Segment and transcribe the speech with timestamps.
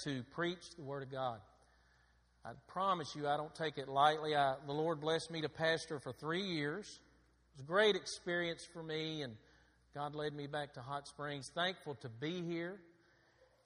[0.00, 1.38] to preach the Word of God.
[2.44, 4.34] I promise you, I don't take it lightly.
[4.34, 6.86] I, the Lord blessed me to pastor for three years.
[6.86, 9.34] It was a great experience for me, and
[9.94, 11.50] God led me back to Hot Springs.
[11.54, 12.78] Thankful to be here.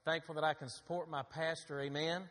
[0.05, 1.81] Thankful that I can support my pastor.
[1.81, 2.23] Amen.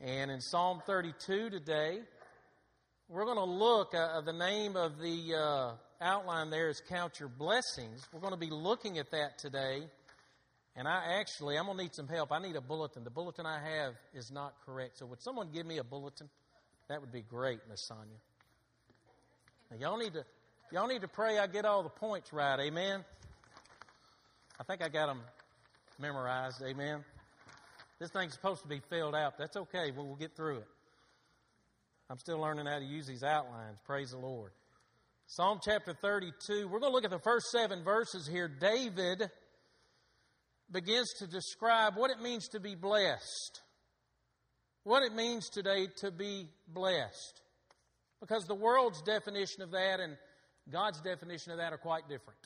[0.00, 2.00] And in Psalm 32 today,
[3.08, 7.28] we're going to look, uh, the name of the uh, outline there is Count Your
[7.28, 8.06] Blessings.
[8.12, 9.88] We're going to be looking at that today.
[10.78, 12.30] And I actually, I'm going to need some help.
[12.30, 13.02] I need a bulletin.
[13.02, 14.98] The bulletin I have is not correct.
[14.98, 16.28] So would someone give me a bulletin?
[16.88, 18.04] That would be great, Miss Sonia.
[19.72, 20.24] Now, y'all need to,
[20.70, 22.60] y'all need to pray I get all the points right.
[22.60, 23.04] Amen.
[24.60, 25.20] I think I got them
[25.98, 26.62] memorized.
[26.62, 27.04] Amen.
[27.98, 29.36] This thing's supposed to be filled out.
[29.36, 29.90] That's okay.
[29.90, 30.68] We'll, we'll get through it.
[32.08, 33.78] I'm still learning how to use these outlines.
[33.84, 34.52] Praise the Lord.
[35.26, 36.68] Psalm chapter 32.
[36.68, 38.46] We're going to look at the first seven verses here.
[38.46, 39.28] David
[40.70, 43.62] begins to describe what it means to be blessed.
[44.84, 47.42] What it means today to be blessed.
[48.20, 50.16] Because the world's definition of that and
[50.70, 52.38] God's definition of that are quite different.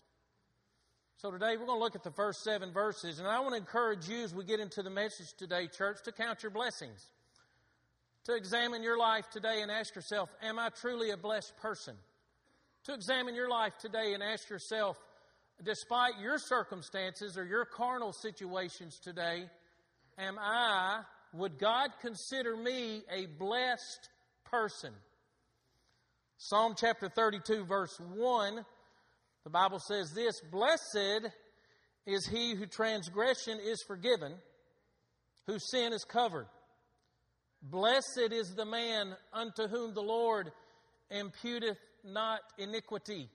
[1.16, 3.60] So today we're going to look at the first seven verses, and I want to
[3.60, 7.06] encourage you as we get into the message today, church, to count your blessings
[8.24, 11.96] to examine your life today and ask yourself, Am I truly a blessed person?
[12.84, 14.98] To examine your life today and ask yourself,
[15.62, 19.44] despite your circumstances or your carnal situations today,
[20.18, 21.00] am I,
[21.32, 24.08] would God consider me a blessed
[24.50, 24.92] person?
[26.38, 28.64] Psalm chapter 32, verse 1,
[29.44, 31.30] the Bible says this Blessed
[32.06, 34.34] is he whose transgression is forgiven,
[35.46, 36.46] whose sin is covered.
[37.62, 40.50] Blessed is the man unto whom the Lord
[41.12, 43.28] imputeth not iniquity,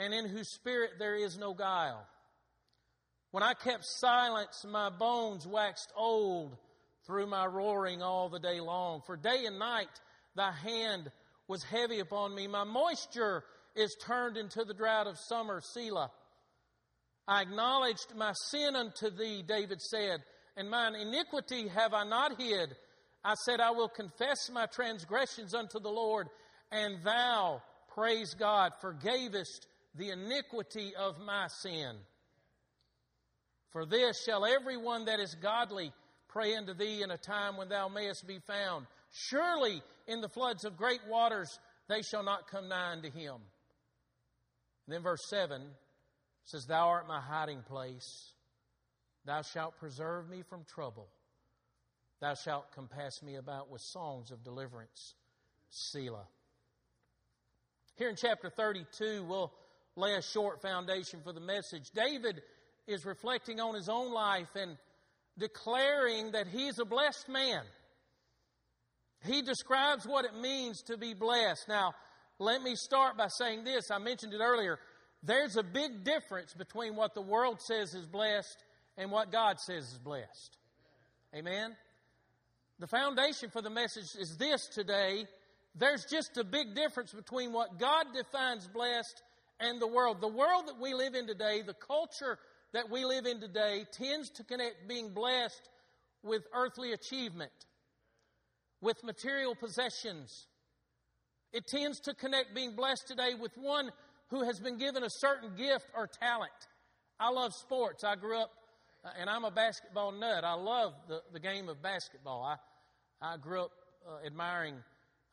[0.00, 2.06] and in whose spirit there is no guile.
[3.32, 6.56] When I kept silence, my bones waxed old
[7.06, 9.02] through my roaring all the day long.
[9.06, 10.00] For day and night
[10.34, 11.10] thy hand
[11.46, 12.46] was heavy upon me.
[12.46, 13.44] My moisture
[13.76, 16.10] is turned into the drought of summer, Selah.
[17.28, 20.20] I acknowledged my sin unto thee, David said,
[20.56, 22.74] and mine iniquity have I not hid.
[23.22, 26.28] I said, I will confess my transgressions unto the Lord,
[26.72, 27.62] and thou,
[27.94, 31.96] praise God, forgavest the iniquity of my sin.
[33.70, 35.92] For this shall every one that is godly
[36.28, 38.86] pray unto thee in a time when thou mayest be found.
[39.12, 41.58] Surely in the floods of great waters
[41.88, 43.34] they shall not come nigh unto him.
[44.86, 45.62] And then verse 7
[46.44, 48.32] says, Thou art my hiding place.
[49.24, 51.08] Thou shalt preserve me from trouble.
[52.20, 55.14] Thou shalt compass me about with songs of deliverance.
[55.70, 56.26] Selah.
[57.96, 59.52] Here in chapter 32, we'll
[60.00, 61.90] lay a short foundation for the message.
[61.94, 62.42] David
[62.86, 64.76] is reflecting on his own life and
[65.38, 67.62] declaring that he's a blessed man.
[69.24, 71.68] He describes what it means to be blessed.
[71.68, 71.94] Now,
[72.38, 73.90] let me start by saying this.
[73.90, 74.78] I mentioned it earlier.
[75.22, 78.64] There's a big difference between what the world says is blessed
[78.96, 80.56] and what God says is blessed.
[81.34, 81.76] Amen?
[82.78, 85.26] The foundation for the message is this today.
[85.74, 89.22] There's just a big difference between what God defines blessed
[89.60, 90.20] and the world.
[90.20, 92.38] The world that we live in today, the culture
[92.72, 95.68] that we live in today, tends to connect being blessed
[96.22, 97.52] with earthly achievement,
[98.80, 100.46] with material possessions.
[101.52, 103.90] It tends to connect being blessed today with one
[104.28, 106.52] who has been given a certain gift or talent.
[107.18, 108.04] I love sports.
[108.04, 108.50] I grew up,
[109.04, 110.44] uh, and I'm a basketball nut.
[110.44, 112.42] I love the, the game of basketball.
[112.42, 112.56] I,
[113.20, 113.72] I grew up
[114.08, 114.76] uh, admiring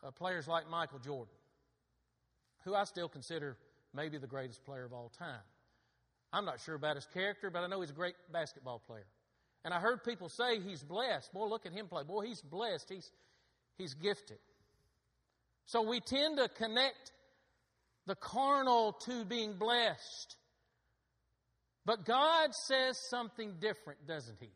[0.04, 1.34] uh, players like Michael Jordan,
[2.66, 3.58] who I still consider
[3.94, 5.42] maybe the greatest player of all time.
[6.34, 9.08] I'm not sure about his character, but I know he's a great basketball player.
[9.64, 11.34] And I heard people say he's blessed.
[11.34, 12.04] Boy, look at him play.
[12.04, 12.90] Boy, he's blessed.
[12.90, 13.10] He's,
[13.78, 14.40] he's gifted.
[15.66, 17.12] So we tend to connect
[18.06, 20.36] the carnal to being blessed.
[21.86, 24.50] But God says something different, doesn't He?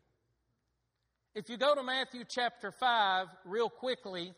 [1.34, 4.32] If you go to Matthew chapter 5 real quickly,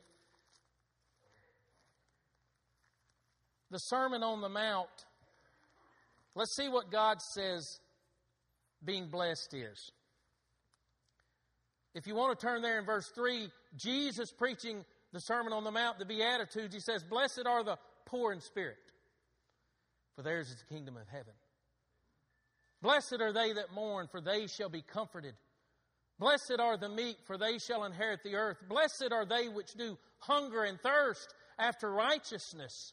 [3.75, 4.87] the Sermon on the Mount,
[6.37, 7.81] let's see what God says
[8.85, 9.91] being blessed is.
[11.93, 15.73] If you want to turn there in verse 3, Jesus preaching the Sermon on the
[15.73, 17.77] Mount, the Beatitudes, he says, Blessed are the
[18.07, 18.79] poor in spirit,
[20.15, 21.35] for theirs is the kingdom of heaven.
[22.81, 25.35] Blessed are they that mourn, for they shall be comforted.
[26.21, 28.59] Blessed are the meek, for they shall inherit the earth.
[28.69, 32.93] Blessed are they which do hunger and thirst after righteousness,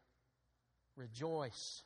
[0.95, 1.83] rejoice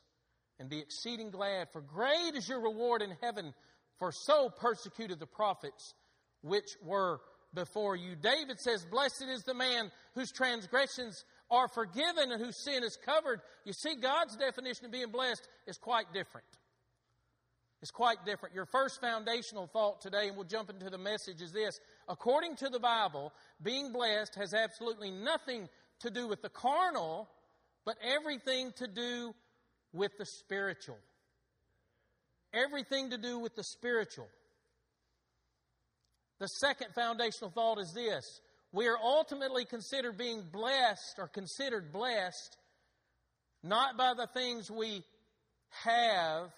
[0.58, 3.54] and be exceeding glad, for great is your reward in heaven,
[3.98, 5.94] for so persecuted the prophets
[6.42, 7.20] which were
[7.54, 8.16] before you.
[8.16, 13.40] David says, Blessed is the man whose transgressions are forgiven and whose sin is covered.
[13.64, 16.46] You see, God's definition of being blessed is quite different.
[17.82, 18.54] It's quite different.
[18.54, 21.78] Your first foundational thought today, and we'll jump into the message, is this.
[22.08, 23.32] According to the Bible,
[23.62, 25.68] being blessed has absolutely nothing
[26.00, 27.28] to do with the carnal,
[27.86, 29.34] but everything to do
[29.92, 30.98] with the spiritual.
[32.52, 34.28] Everything to do with the spiritual.
[36.40, 38.40] The second foundational thought is this
[38.72, 42.58] we are ultimately considered being blessed or considered blessed
[43.62, 45.02] not by the things we
[45.84, 46.50] have.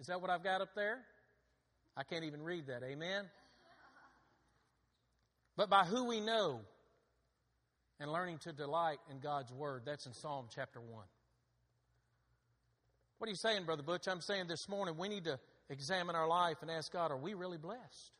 [0.00, 0.98] Is that what I've got up there?
[1.96, 2.82] I can't even read that.
[2.84, 3.24] Amen?
[5.56, 6.60] But by who we know
[8.00, 9.82] and learning to delight in God's Word.
[9.84, 11.04] That's in Psalm chapter 1.
[13.18, 14.06] What are you saying, Brother Butch?
[14.06, 17.34] I'm saying this morning we need to examine our life and ask God, are we
[17.34, 18.12] really blessed?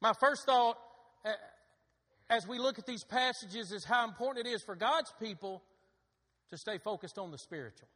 [0.00, 0.76] My first thought
[1.24, 1.30] uh,
[2.30, 5.62] as we look at these passages is how important it is for God's people
[6.50, 7.88] to stay focused on the spiritual.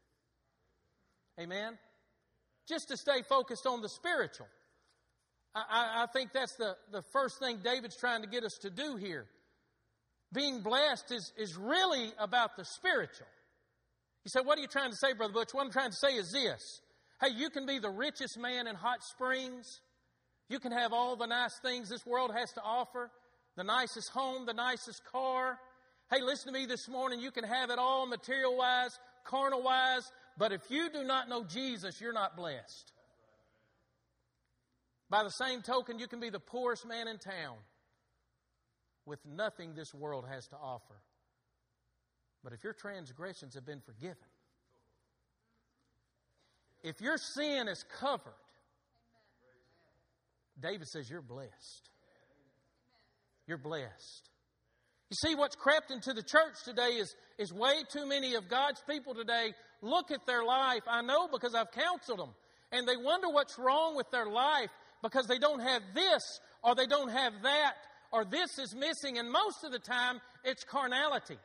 [1.41, 1.79] Amen?
[2.69, 4.47] Just to stay focused on the spiritual.
[5.55, 8.97] I, I, think that's the, the first thing David's trying to get us to do
[8.97, 9.27] here.
[10.33, 13.27] Being blessed is, is really about the spiritual.
[14.25, 15.53] You say, What are you trying to say, Brother Butch?
[15.53, 16.81] What I'm trying to say is this.
[17.21, 19.81] Hey, you can be the richest man in Hot Springs.
[20.49, 23.11] You can have all the nice things this world has to offer
[23.57, 25.59] the nicest home, the nicest car.
[26.11, 27.21] Hey, listen to me this morning.
[27.21, 31.45] You can have it all material wise, carnal wise, but if you do not know
[31.45, 32.93] Jesus, you're not blessed.
[35.11, 37.57] By the same token, you can be the poorest man in town
[39.07, 40.95] with nothing this world has to offer.
[42.45, 44.17] But if your transgressions have been forgiven,
[46.83, 48.33] if your sin is covered,
[50.61, 51.91] David says, You're blessed.
[53.47, 54.31] You're blessed.
[55.11, 58.83] You see, what's crept into the church today is, is way too many of God's
[58.89, 59.53] people today
[59.83, 60.83] look at their life.
[60.87, 62.31] I know because I've counseled them.
[62.71, 64.71] And they wonder what's wrong with their life
[65.03, 67.75] because they don't have this or they don't have that
[68.13, 69.19] or this is missing.
[69.19, 71.39] And most of the time, it's carnality.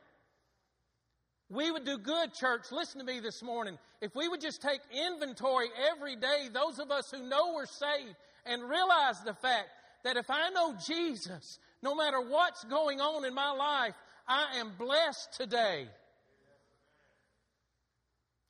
[1.50, 2.66] We would do good, church.
[2.70, 3.78] Listen to me this morning.
[4.02, 8.14] If we would just take inventory every day, those of us who know we're saved,
[8.44, 9.68] and realize the fact
[10.04, 13.94] that if I know Jesus, no matter what's going on in my life,
[14.26, 15.86] I am blessed today.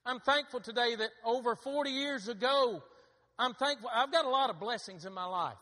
[0.07, 2.83] I'm thankful today that over 40 years ago,
[3.39, 3.91] I'm thankful.
[3.93, 5.59] I've got a lot of blessings in my life.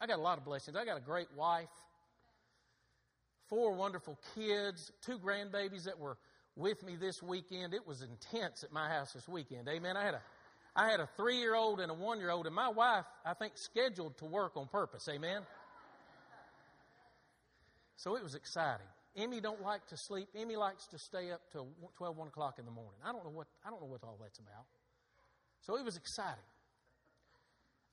[0.00, 0.76] I got a lot of blessings.
[0.76, 1.68] I got a great wife,
[3.48, 6.16] four wonderful kids, two grandbabies that were
[6.56, 7.74] with me this weekend.
[7.74, 9.68] It was intense at my house this weekend.
[9.68, 9.96] Amen.
[9.96, 10.22] I had a
[10.74, 13.34] I had a three year old and a one year old, and my wife, I
[13.34, 15.08] think, scheduled to work on purpose.
[15.08, 15.42] Amen?
[17.96, 18.86] So it was exciting.
[19.16, 20.28] Emmy don't like to sleep.
[20.34, 23.00] Emmy likes to stay up till 12, 1 o'clock in the morning.
[23.04, 24.64] I don't know what, I don't know what all that's about.
[25.60, 26.42] So it was exciting.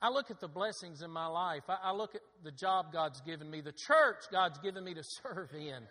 [0.01, 1.63] I look at the blessings in my life.
[1.67, 5.03] I, I look at the job God's given me, the church God's given me to
[5.23, 5.83] serve in.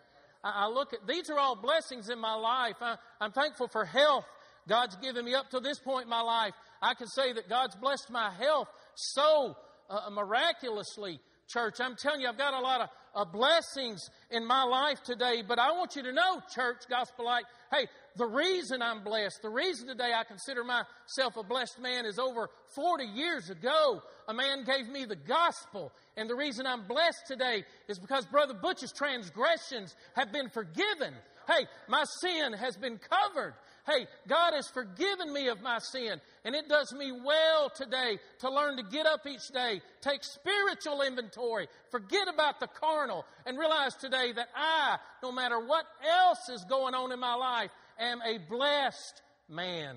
[0.44, 2.76] I, I look at, these are all blessings in my life.
[2.80, 4.24] I, I'm thankful for health
[4.68, 6.52] God's given me up to this point in my life.
[6.82, 9.56] I can say that God's blessed my health so
[9.88, 11.76] uh, miraculously, church.
[11.80, 15.72] I'm telling you, I've got a lot of blessings in my life today, but I
[15.72, 17.28] want you to know, church, gospel
[17.72, 17.86] hey,
[18.16, 22.48] the reason I'm blessed, the reason today I consider myself a blessed man is over
[22.74, 25.92] 40 years ago, a man gave me the gospel.
[26.16, 31.14] And the reason I'm blessed today is because Brother Butch's transgressions have been forgiven.
[31.46, 33.54] Hey, my sin has been covered.
[33.86, 38.50] Hey, God has forgiven me of my sin, and it does me well today to
[38.50, 43.94] learn to get up each day, take spiritual inventory, forget about the carnal, and realize
[43.94, 48.38] today that I, no matter what else is going on in my life, am a
[48.38, 49.96] blessed man.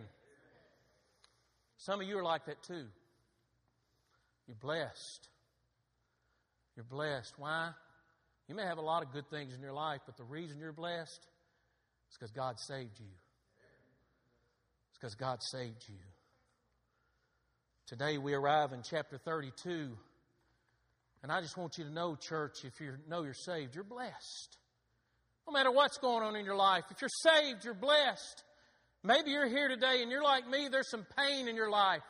[1.77, 2.85] Some of you are like that too.
[4.47, 5.29] You're blessed.
[6.75, 7.33] You're blessed.
[7.37, 7.71] Why?
[8.47, 10.73] You may have a lot of good things in your life, but the reason you're
[10.73, 11.25] blessed
[12.11, 13.07] is because God saved you
[14.99, 15.95] because God saved you.
[17.87, 19.89] Today we arrive in chapter 32.
[21.21, 24.57] And I just want you to know, church, if you know you're saved, you're blessed.
[25.47, 28.43] No matter what's going on in your life, if you're saved, you're blessed.
[29.03, 32.03] Maybe you're here today and you're like me, there's some pain in your life.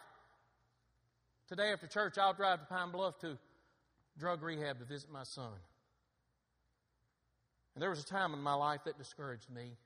[1.48, 3.38] Today after church, I'll drive to Pine Bluff to
[4.18, 5.54] drug rehab to visit my son.
[7.74, 9.78] And there was a time in my life that discouraged me.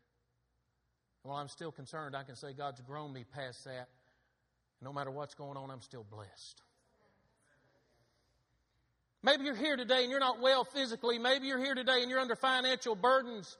[1.23, 3.87] And while I'm still concerned, I can say God's grown me past that.
[4.79, 6.61] And no matter what's going on, I'm still blessed.
[9.23, 11.17] Maybe you're here today and you're not well physically.
[11.17, 13.57] Maybe you're here today and you're under financial burdens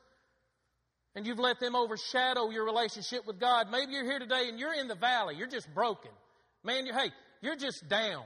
[1.15, 3.67] and you've let them overshadow your relationship with God.
[3.71, 5.35] Maybe you're here today and you're in the valley.
[5.37, 6.11] You're just broken.
[6.65, 8.25] Man, you, hey, you're just down.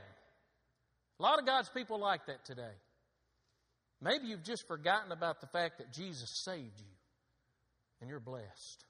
[1.20, 2.74] A lot of God's people like that today.
[4.00, 6.94] Maybe you've just forgotten about the fact that Jesus saved you
[8.00, 8.84] and you're blessed.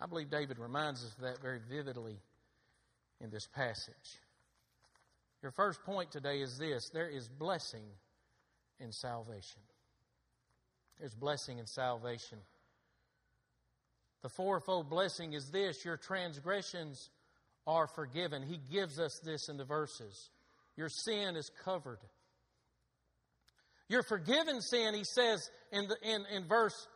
[0.00, 2.16] I believe David reminds us of that very vividly
[3.20, 4.20] in this passage.
[5.42, 7.84] Your first point today is this there is blessing
[8.80, 9.60] in salvation.
[10.98, 12.38] There's blessing in salvation.
[14.22, 17.10] The fourfold blessing is this your transgressions
[17.66, 18.42] are forgiven.
[18.42, 20.30] He gives us this in the verses.
[20.76, 21.98] Your sin is covered.
[23.88, 26.88] Your forgiven sin, he says in, the, in, in verse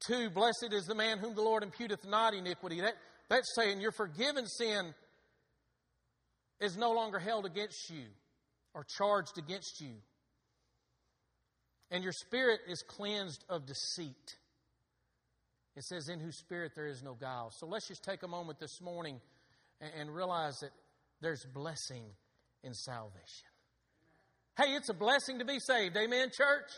[0.00, 2.80] 2, blessed is the man whom the Lord imputeth not iniquity.
[2.80, 2.94] That,
[3.28, 4.94] that's saying your forgiven sin
[6.60, 8.04] is no longer held against you
[8.74, 9.94] or charged against you.
[11.90, 14.36] And your spirit is cleansed of deceit.
[15.76, 17.50] It says, In whose spirit there is no guile.
[17.50, 19.20] So let's just take a moment this morning
[19.80, 20.70] and, and realize that
[21.20, 22.04] there's blessing
[22.62, 23.48] in salvation.
[24.56, 25.96] Hey, it's a blessing to be saved.
[25.96, 26.70] Amen, church?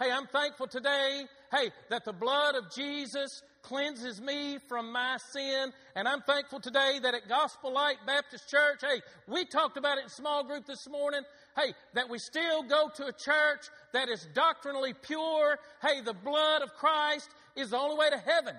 [0.00, 5.72] Hey, I'm thankful today, hey, that the blood of Jesus cleanses me from my sin.
[5.94, 10.04] And I'm thankful today that at Gospel Light Baptist Church, hey, we talked about it
[10.04, 11.22] in small group this morning.
[11.56, 15.58] Hey, that we still go to a church that is doctrinally pure.
[15.82, 18.54] Hey, the blood of Christ is the only way to heaven.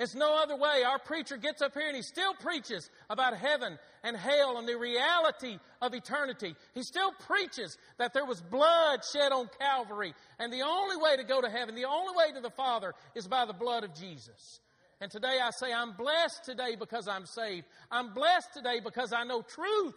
[0.00, 0.82] It's no other way.
[0.82, 4.78] Our preacher gets up here and he still preaches about heaven and hell and the
[4.78, 6.56] reality of eternity.
[6.72, 11.22] He still preaches that there was blood shed on Calvary and the only way to
[11.22, 14.60] go to heaven, the only way to the Father is by the blood of Jesus.
[15.02, 17.66] And today I say, I'm blessed today because I'm saved.
[17.90, 19.94] I'm blessed today because I know truth.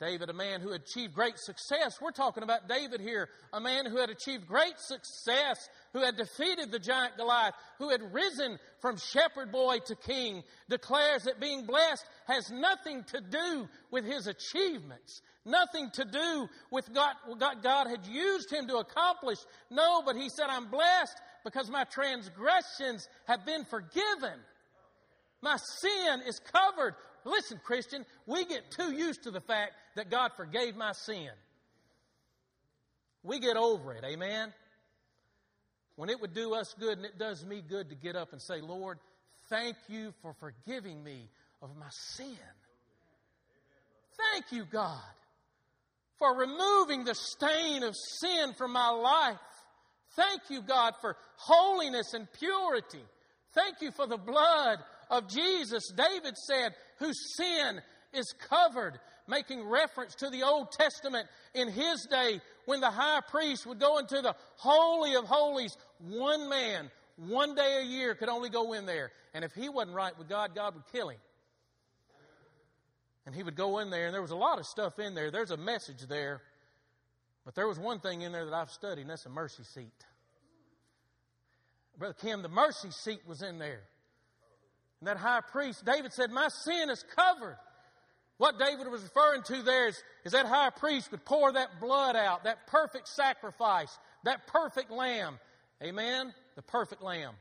[0.00, 2.00] David, a man who achieved great success.
[2.00, 6.70] We're talking about David here, a man who had achieved great success, who had defeated
[6.70, 12.04] the giant Goliath, who had risen from shepherd boy to king, declares that being blessed
[12.26, 18.06] has nothing to do with his achievements, nothing to do with God, what God had
[18.06, 19.38] used him to accomplish.
[19.68, 24.38] No, but he said, I'm blessed because my transgressions have been forgiven.
[25.40, 26.94] My sin is covered.
[27.24, 31.30] Listen, Christian, we get too used to the fact that God forgave my sin.
[33.22, 34.52] We get over it, amen?
[35.96, 38.40] When it would do us good, and it does me good to get up and
[38.40, 38.98] say, Lord,
[39.50, 41.28] thank you for forgiving me
[41.60, 42.36] of my sin.
[44.32, 45.02] Thank you, God,
[46.18, 49.36] for removing the stain of sin from my life.
[50.16, 53.02] Thank you, God, for holiness and purity.
[53.54, 54.78] Thank you for the blood
[55.10, 55.90] of Jesus.
[55.94, 57.80] David said, whose sin
[58.12, 63.66] is covered, making reference to the Old Testament in his day when the high priest
[63.66, 65.76] would go into the Holy of Holies.
[66.00, 69.10] One man, one day a year, could only go in there.
[69.34, 71.18] And if he wasn't right with God, God would kill him.
[73.26, 75.30] And he would go in there, and there was a lot of stuff in there.
[75.30, 76.40] There's a message there.
[77.44, 80.04] But there was one thing in there that I've studied, and that's a mercy seat.
[81.98, 83.80] Brother Kim, the mercy seat was in there.
[85.00, 87.56] And that high priest, David said, My sin is covered.
[88.38, 92.14] What David was referring to there is, is that high priest would pour that blood
[92.14, 95.38] out, that perfect sacrifice, that perfect lamb.
[95.82, 96.32] Amen?
[96.54, 97.34] The perfect lamb.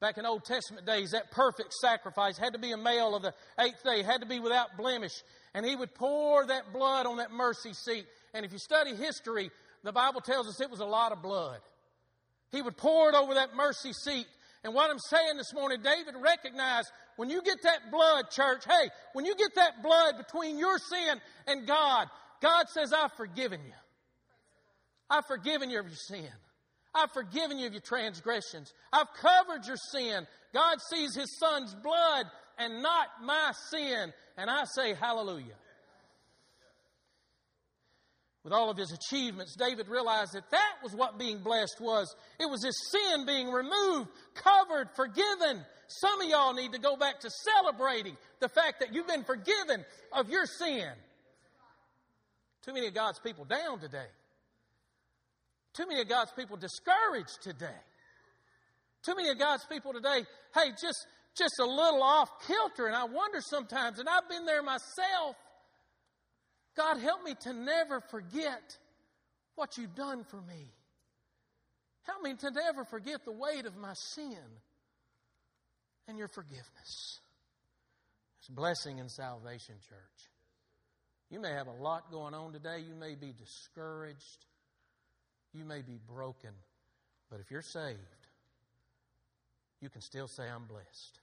[0.00, 3.32] Back in Old Testament days, that perfect sacrifice had to be a male of the
[3.58, 5.12] eighth day, had to be without blemish.
[5.54, 8.04] And he would pour that blood on that mercy seat.
[8.34, 9.50] And if you study history,
[9.82, 11.60] the Bible tells us it was a lot of blood.
[12.50, 14.26] He would pour it over that mercy seat
[14.64, 18.88] and what I'm saying this morning, David recognized when you get that blood, church, hey,
[19.12, 22.08] when you get that blood between your sin and God,
[22.40, 23.72] God says, I've forgiven you.
[25.10, 26.30] I've forgiven you of your sin.
[26.94, 28.72] I've forgiven you of your transgressions.
[28.90, 30.26] I've covered your sin.
[30.54, 32.26] God sees his son's blood
[32.58, 34.12] and not my sin.
[34.38, 35.54] And I say, Hallelujah.
[38.44, 42.14] With all of his achievements, David realized that that was what being blessed was.
[42.38, 45.64] It was his sin being removed, covered, forgiven.
[45.88, 49.84] Some of y'all need to go back to celebrating the fact that you've been forgiven
[50.12, 50.90] of your sin.
[52.64, 54.06] Too many of God's people down today.
[55.72, 57.80] Too many of God's people discouraged today.
[59.04, 60.24] Too many of God's people today,
[60.54, 62.86] hey, just, just a little off kilter.
[62.86, 65.36] And I wonder sometimes, and I've been there myself,
[66.76, 68.78] God, help me to never forget
[69.54, 70.72] what you've done for me.
[72.02, 74.38] Help me to never forget the weight of my sin
[76.08, 77.20] and your forgiveness.
[78.38, 80.30] It's blessing and salvation, church.
[81.30, 82.80] You may have a lot going on today.
[82.86, 84.46] You may be discouraged.
[85.54, 86.50] You may be broken.
[87.30, 87.98] But if you're saved,
[89.80, 91.20] you can still say, I'm blessed.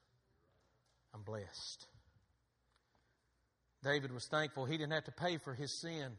[1.13, 1.85] I'm blessed.
[3.83, 6.11] David was thankful he didn't have to pay for his sin.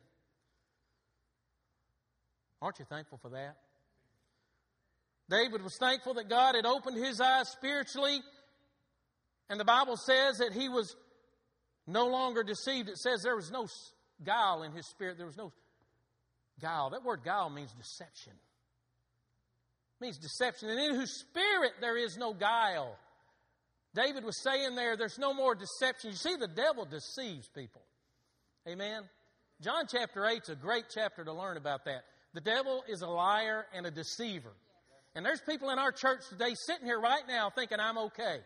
[2.60, 3.56] Aren't you thankful for that?
[5.28, 8.20] David was thankful that God had opened his eyes spiritually,
[9.48, 10.94] and the Bible says that he was
[11.86, 12.88] no longer deceived.
[12.88, 13.66] It says there was no
[14.24, 15.16] guile in his spirit.
[15.16, 15.52] There was no
[16.60, 16.90] guile.
[16.90, 18.32] That word guile means deception.
[20.00, 20.68] It means deception.
[20.68, 22.96] And in whose spirit there is no guile.
[23.94, 26.10] David was saying there, there's no more deception.
[26.10, 27.82] You see, the devil deceives people.
[28.66, 29.02] Amen.
[29.60, 32.04] John chapter 8 is a great chapter to learn about that.
[32.34, 34.52] The devil is a liar and a deceiver.
[35.14, 38.38] And there's people in our church today sitting here right now thinking, I'm okay.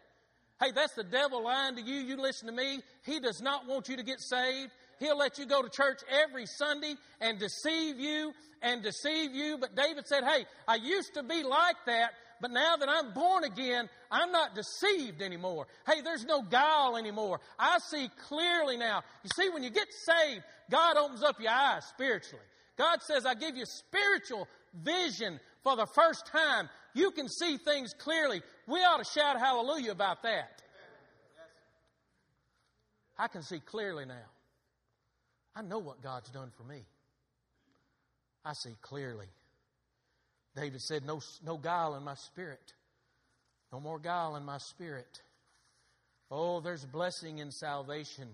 [0.60, 2.00] Hey, that's the devil lying to you.
[2.00, 2.80] You listen to me.
[3.04, 4.72] He does not want you to get saved.
[4.98, 9.58] He'll let you go to church every Sunday and deceive you and deceive you.
[9.58, 13.44] But David said, Hey, I used to be like that, but now that I'm born
[13.44, 15.66] again, I'm not deceived anymore.
[15.86, 17.40] Hey, there's no guile anymore.
[17.58, 19.02] I see clearly now.
[19.22, 22.44] You see, when you get saved, God opens up your eyes spiritually.
[22.76, 26.68] God says, I give you spiritual vision for the first time.
[26.94, 28.42] You can see things clearly.
[28.66, 30.62] We ought to shout hallelujah about that.
[33.18, 34.14] I can see clearly now.
[35.54, 36.84] I know what God's done for me.
[38.44, 39.26] I see clearly.
[40.56, 42.72] David said, No, no guile in my spirit.
[43.72, 45.22] No more guile in my spirit.
[46.30, 48.28] Oh, there's blessing in salvation.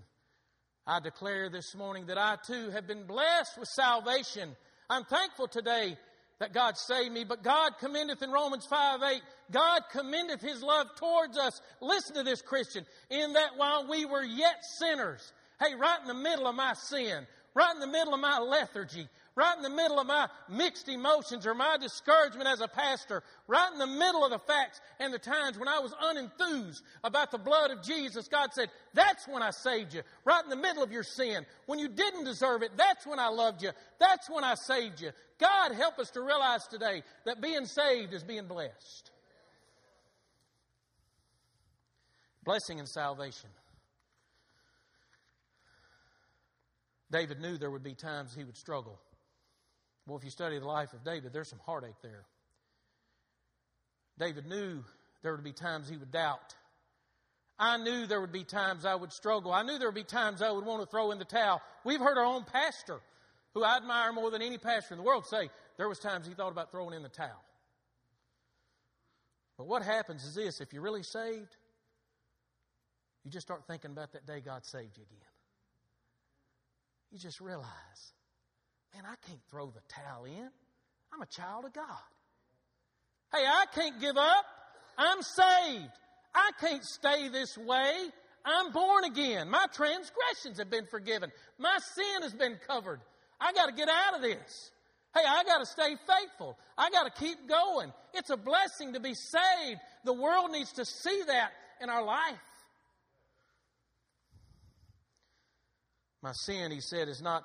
[0.87, 4.57] I declare this morning that I too have been blessed with salvation.
[4.89, 5.97] I'm thankful today
[6.39, 10.89] that God saved me, but God commendeth in Romans 5 8, God commendeth His love
[10.97, 11.61] towards us.
[11.81, 16.15] Listen to this, Christian, in that while we were yet sinners, hey, right in the
[16.15, 19.99] middle of my sin, right in the middle of my lethargy, right in the middle
[19.99, 24.31] of my mixed emotions or my discouragement as a pastor, right in the middle of
[24.31, 28.51] the facts and the times when I was unenthused about the blood of Jesus, God
[28.53, 30.03] said, That's when I saved you.
[30.25, 31.47] Right in the middle of your sin.
[31.67, 33.71] When you didn't deserve it, that's when I loved you.
[33.99, 35.11] That's when I saved you.
[35.39, 39.11] God help us to realize today that being saved is being blessed.
[42.45, 43.51] Blessing and salvation.
[47.11, 48.99] David knew there would be times he would struggle.
[50.07, 52.25] Well, if you study the life of David, there's some heartache there.
[54.19, 54.85] David knew
[55.23, 56.55] there would be times he would doubt.
[57.59, 59.53] I knew there would be times I would struggle.
[59.53, 61.63] I knew there would be times I would want to throw in the towel.
[61.85, 63.01] We've heard our own pastor,
[63.55, 66.35] who I admire more than any pastor in the world, say there was times he
[66.35, 67.45] thought about throwing in the towel.
[69.57, 71.57] But what happens is this if you're really saved,
[73.25, 75.29] you just start thinking about that day God saved you again.
[77.13, 78.13] You just realize
[78.95, 80.51] Man, I can't throw the towel in.
[81.13, 81.85] I'm a child of God.
[83.35, 84.45] Hey, I can't give up.
[84.99, 85.93] I'm saved.
[86.35, 87.93] I can't stay this way.
[88.45, 89.49] I'm born again.
[89.49, 91.31] My transgressions have been forgiven.
[91.59, 93.01] My sin has been covered.
[93.41, 94.71] I got to get out of this.
[95.15, 96.59] Hey, I got to stay faithful.
[96.77, 97.93] I got to keep going.
[98.15, 99.81] It's a blessing to be saved.
[100.05, 101.51] The world needs to see that
[101.81, 102.39] in our life.
[106.23, 107.45] My sin, he said, is not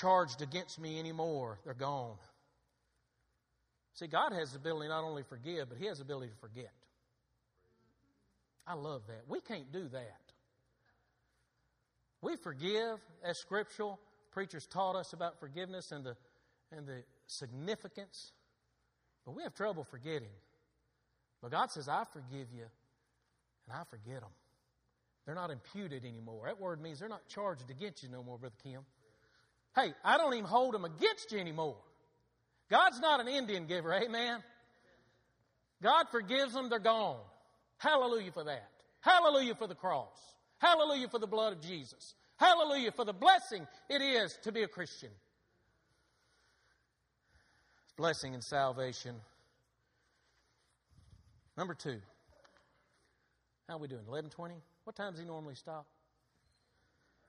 [0.00, 1.58] charged against me anymore.
[1.64, 2.16] They're gone.
[3.94, 6.38] See, God has the ability not only to forgive, but He has the ability to
[6.38, 6.72] forget.
[8.66, 9.22] I love that.
[9.28, 10.20] We can't do that.
[12.22, 14.00] We forgive as scriptural.
[14.32, 16.16] Preachers taught us about forgiveness and the,
[16.72, 18.32] and the significance,
[19.24, 20.32] but we have trouble forgetting.
[21.40, 22.64] But God says, I forgive you,
[23.68, 24.30] and I forget them.
[25.24, 26.46] They're not imputed anymore.
[26.46, 28.80] That word means they're not charged against you no more, Brother Kim.
[29.74, 31.76] Hey, I don't even hold them against you anymore.
[32.70, 34.42] God's not an Indian giver, amen?
[35.82, 37.18] God forgives them, they're gone.
[37.78, 38.70] Hallelujah for that.
[39.00, 40.16] Hallelujah for the cross.
[40.58, 42.14] Hallelujah for the blood of Jesus.
[42.36, 45.10] Hallelujah for the blessing it is to be a Christian.
[47.96, 49.14] Blessing and salvation.
[51.56, 52.00] Number two.
[53.68, 54.06] How are we doing?
[54.06, 54.54] 1120?
[54.84, 55.86] What time does he normally stop?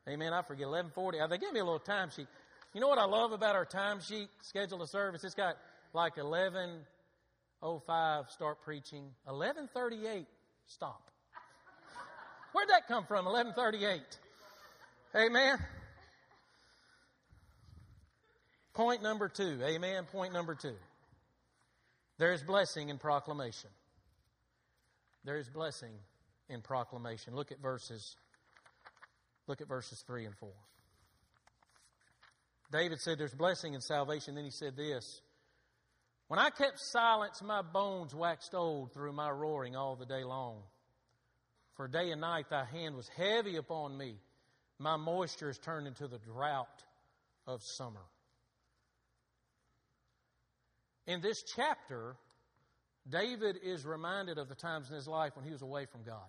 [0.08, 0.34] Amen.
[0.34, 0.68] I forget.
[0.68, 1.20] 1140.
[1.20, 2.28] Uh, they gave me a little time sheet.
[2.74, 5.24] You know what I love about our time sheet schedule of service?
[5.24, 5.56] It's got
[5.94, 10.26] like 1105 start preaching, 1138
[10.68, 11.10] stop.
[12.52, 13.26] Where'd that come from?
[13.26, 14.02] 1138.
[15.15, 15.58] Amen.
[18.74, 19.60] Point number two.
[19.63, 20.04] Amen.
[20.12, 20.76] Point number two.
[22.18, 23.70] There is blessing in proclamation.
[25.24, 25.94] There is blessing
[26.50, 27.36] in proclamation.
[27.36, 28.18] Look at verses.
[29.48, 30.54] Look at verses three and four.
[32.72, 34.36] David said, There's blessing in salvation.
[34.36, 35.22] Then he said this
[36.28, 40.64] When I kept silence, my bones waxed old through my roaring all the day long.
[41.76, 44.16] For day and night thy hand was heavy upon me.
[44.80, 46.84] My moisture is turned into the drought
[47.46, 48.02] of summer.
[51.08, 52.16] In this chapter,
[53.08, 56.28] David is reminded of the times in his life when he was away from God.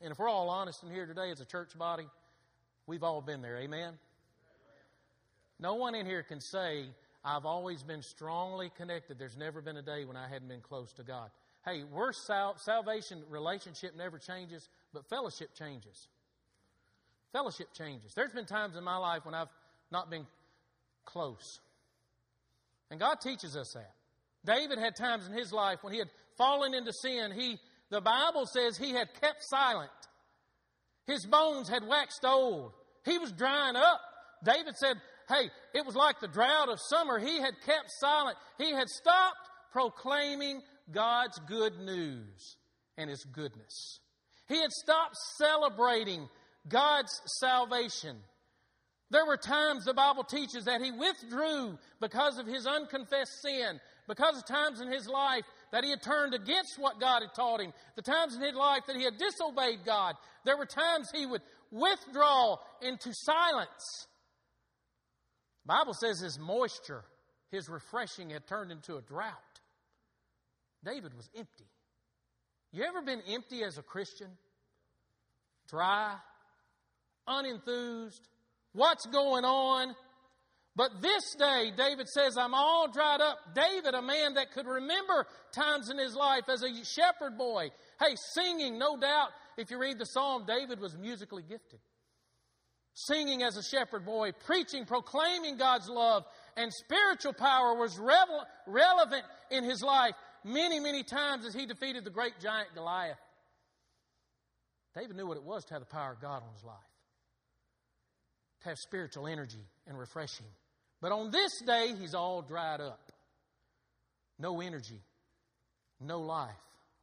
[0.00, 2.06] And if we're all honest in here today as a church body,
[2.86, 3.56] we've all been there.
[3.56, 3.94] Amen?
[5.58, 6.86] No one in here can say,
[7.24, 9.18] I've always been strongly connected.
[9.18, 11.30] There's never been a day when I hadn't been close to God.
[11.64, 16.08] Hey, we're sal- salvation relationship never changes, but fellowship changes.
[17.32, 18.12] Fellowship changes.
[18.14, 19.48] There's been times in my life when I've
[19.90, 20.26] not been
[21.06, 21.60] close.
[22.90, 23.94] And God teaches us that.
[24.44, 27.58] David had times in his life when he had fallen into sin, he
[27.90, 29.90] the Bible says he had kept silent.
[31.06, 32.72] His bones had waxed old.
[33.04, 34.00] He was drying up.
[34.44, 34.96] David said,
[35.28, 37.18] Hey, it was like the drought of summer.
[37.18, 38.36] He had kept silent.
[38.58, 42.56] He had stopped proclaiming God's good news
[42.98, 44.00] and His goodness.
[44.48, 46.28] He had stopped celebrating
[46.68, 48.16] God's salvation.
[49.10, 54.36] There were times the Bible teaches that he withdrew because of his unconfessed sin, because
[54.36, 55.44] of times in his life
[55.74, 58.82] that he had turned against what God had taught him, the times in his life
[58.86, 60.14] that he had disobeyed God.
[60.44, 64.06] There were times he would withdraw into silence.
[65.66, 67.02] The Bible says his moisture,
[67.50, 69.34] his refreshing had turned into a drought.
[70.84, 71.66] David was empty.
[72.70, 74.30] You ever been empty as a Christian?
[75.68, 76.14] Dry,
[77.28, 78.20] unenthused,
[78.74, 79.96] what's going on?
[80.76, 83.38] But this day, David says, I'm all dried up.
[83.54, 87.70] David, a man that could remember times in his life as a shepherd boy.
[88.00, 91.78] Hey, singing, no doubt, if you read the psalm, David was musically gifted.
[92.94, 96.24] Singing as a shepherd boy, preaching, proclaiming God's love,
[96.56, 102.04] and spiritual power was revel- relevant in his life many, many times as he defeated
[102.04, 103.18] the great giant Goliath.
[104.96, 106.76] David knew what it was to have the power of God on his life,
[108.62, 110.46] to have spiritual energy and refreshing.
[111.04, 113.12] But on this day, he's all dried up.
[114.38, 115.02] No energy,
[116.00, 116.54] no life.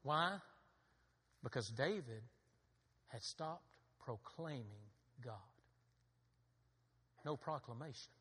[0.01, 0.37] Why?
[1.43, 2.23] Because David
[3.09, 3.61] had stopped
[4.03, 4.65] proclaiming
[5.23, 5.35] God.
[7.25, 8.11] No proclamation.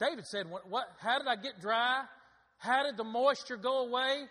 [0.00, 2.04] David said, what, what, How did I get dry?
[2.56, 4.22] How did the moisture go away?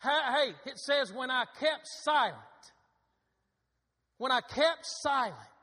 [0.00, 2.36] How, hey, it says, When I kept silent.
[4.18, 5.53] When I kept silent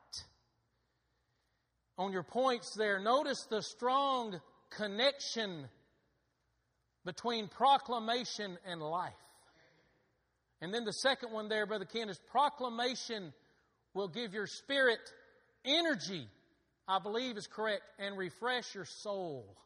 [1.98, 5.68] on your points there, notice the strong connection
[7.04, 9.12] between proclamation and life.
[10.60, 13.32] And then the second one there, Brother Ken, is proclamation
[13.94, 15.00] will give your spirit
[15.64, 16.26] energy,
[16.88, 19.56] I believe is correct, and refresh your soul.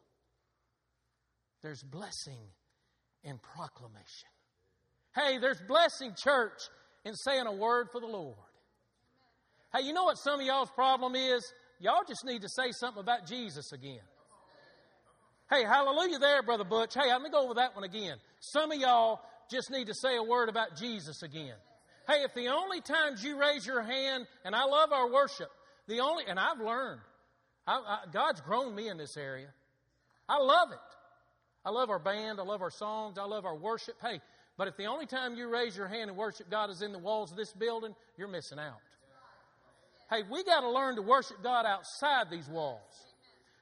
[1.61, 2.39] There's blessing
[3.23, 4.29] in proclamation.
[5.15, 6.61] Hey, there's blessing, church,
[7.05, 8.35] in saying a word for the Lord.
[9.73, 11.43] Hey, you know what some of y'all's problem is?
[11.79, 13.99] Y'all just need to say something about Jesus again.
[15.49, 16.93] Hey, hallelujah there, Brother Butch.
[16.93, 18.17] Hey, let me go over that one again.
[18.39, 21.53] Some of y'all just need to say a word about Jesus again.
[22.07, 25.49] Hey, if the only times you raise your hand, and I love our worship,
[25.87, 27.01] the only, and I've learned,
[27.65, 29.47] I, I, God's grown me in this area.
[30.27, 30.79] I love it.
[31.63, 32.39] I love our band.
[32.39, 33.17] I love our songs.
[33.17, 33.95] I love our worship.
[34.01, 34.19] Hey,
[34.57, 36.99] but if the only time you raise your hand and worship God is in the
[36.99, 38.79] walls of this building, you're missing out.
[40.09, 42.79] Hey, we got to learn to worship God outside these walls.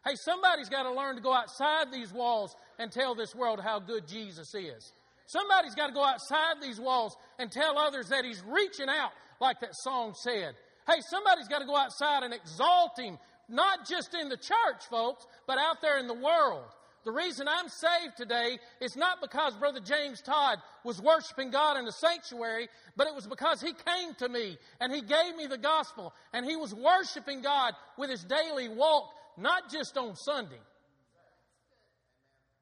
[0.05, 3.79] Hey, somebody's got to learn to go outside these walls and tell this world how
[3.79, 4.93] good Jesus is.
[5.25, 9.09] Somebody's got to go outside these walls and tell others that He's reaching out,
[9.41, 10.53] like that song said.
[10.87, 13.17] Hey, somebody's got to go outside and exalt Him,
[13.49, 16.65] not just in the church, folks, but out there in the world.
[17.05, 21.85] The reason I'm saved today is not because Brother James Todd was worshiping God in
[21.85, 25.57] the sanctuary, but it was because he came to me and he gave me the
[25.57, 30.59] gospel and he was worshiping God with his daily walk, not just on Sunday.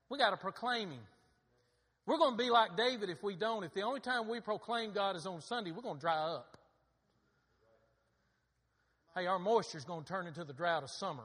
[0.10, 1.00] We got to proclaim Him.
[2.06, 3.64] We're going to be like David if we don't.
[3.64, 6.56] If the only time we proclaim God is on Sunday, we're going to dry up.
[9.16, 11.24] Hey, our moisture is going to turn into the drought of summer.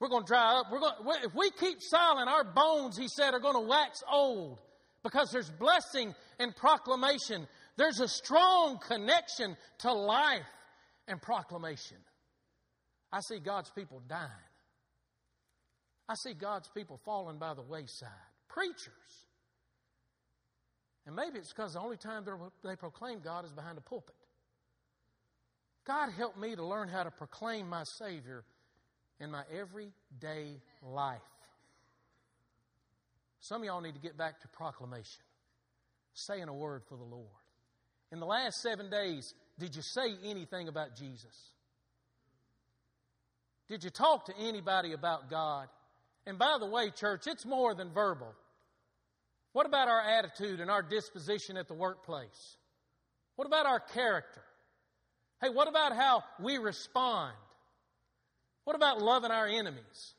[0.00, 0.66] We're going to dry up.
[0.70, 4.60] We're going, if we keep silent, our bones, he said, are going to wax old
[5.02, 7.48] because there's blessing and proclamation.
[7.76, 10.46] There's a strong connection to life
[11.08, 11.96] and proclamation.
[13.12, 14.30] I see God's people dying.
[16.08, 18.08] I see God's people falling by the wayside.
[18.48, 18.92] Preachers.
[21.06, 22.24] And maybe it's because the only time
[22.62, 24.14] they proclaim God is behind a pulpit.
[25.86, 28.44] God help me to learn how to proclaim my Savior
[29.20, 31.20] in my everyday life.
[33.40, 35.22] Some of y'all need to get back to proclamation,
[36.14, 37.26] saying a word for the Lord.
[38.10, 41.52] In the last seven days, did you say anything about Jesus?
[43.68, 45.68] Did you talk to anybody about God?
[46.26, 48.34] And by the way, church, it's more than verbal.
[49.52, 52.56] What about our attitude and our disposition at the workplace?
[53.36, 54.42] What about our character?
[55.40, 57.34] Hey, what about how we respond?
[58.68, 60.12] What about loving our enemies?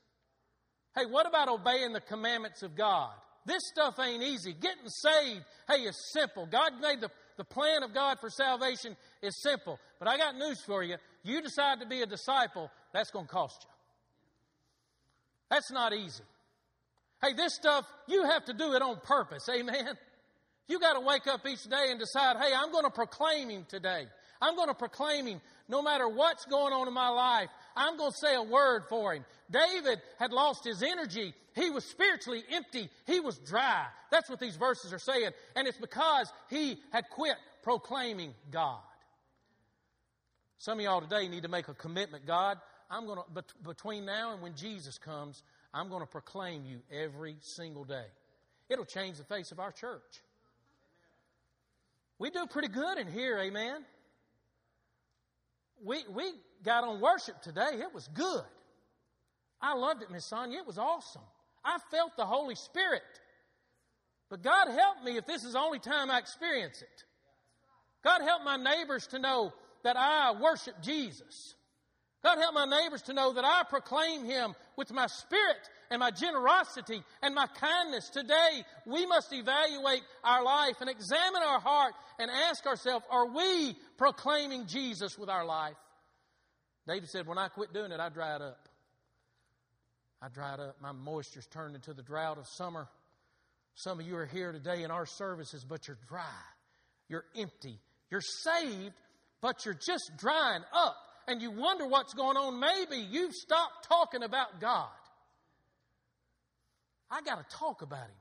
[0.95, 3.11] Hey, what about obeying the commandments of God?
[3.45, 4.53] This stuff ain't easy.
[4.53, 6.47] Getting saved, hey, is simple.
[6.47, 9.77] God made the, the plan of God for salvation is simple.
[9.99, 10.95] But I got news for you.
[11.23, 13.69] You decide to be a disciple, that's going to cost you.
[15.51, 16.23] That's not easy.
[17.21, 19.47] Hey, this stuff, you have to do it on purpose.
[19.47, 19.95] Amen.
[20.67, 23.67] You got to wake up each day and decide, hey, I'm going to proclaim Him
[23.69, 24.07] today.
[24.41, 27.49] I'm going to proclaim him no matter what's going on in my life.
[27.79, 29.23] I'm going to say a word for him.
[29.49, 31.33] David had lost his energy.
[31.55, 32.89] He was spiritually empty.
[33.07, 33.85] He was dry.
[34.11, 35.31] That's what these verses are saying.
[35.55, 38.81] And it's because he had quit proclaiming God.
[40.57, 42.27] Some of y'all today need to make a commitment.
[42.27, 42.57] God,
[42.91, 45.41] I'm going to, between now and when Jesus comes,
[45.73, 48.07] I'm going to proclaim you every single day.
[48.67, 50.21] It'll change the face of our church.
[52.19, 53.85] We do pretty good in here, amen
[55.83, 56.31] we, we
[56.63, 57.71] got on worship today.
[57.73, 58.43] It was good.
[59.61, 60.59] I loved it, Miss Sonia.
[60.59, 61.21] It was awesome.
[61.63, 63.01] I felt the Holy Spirit.
[64.29, 67.03] But God help me if this is the only time I experience it.
[68.03, 71.55] God help my neighbors to know that I worship Jesus.
[72.23, 76.11] God help my neighbors to know that I proclaim Him with my spirit and my
[76.11, 78.09] generosity and my kindness.
[78.09, 83.75] Today, we must evaluate our life and examine our heart and ask ourselves, are we
[83.97, 85.75] proclaiming Jesus with our life?
[86.87, 88.67] David said, when I quit doing it, I dried up.
[90.21, 90.75] I dried up.
[90.81, 92.87] My moisture's turned into the drought of summer.
[93.75, 96.23] Some of you are here today in our services, but you're dry.
[97.07, 97.79] You're empty.
[98.11, 98.95] You're saved,
[99.41, 100.95] but you're just drying up.
[101.27, 102.59] And you wonder what's going on.
[102.59, 104.89] Maybe you've stopped talking about God.
[107.11, 108.15] I got to talk about Him.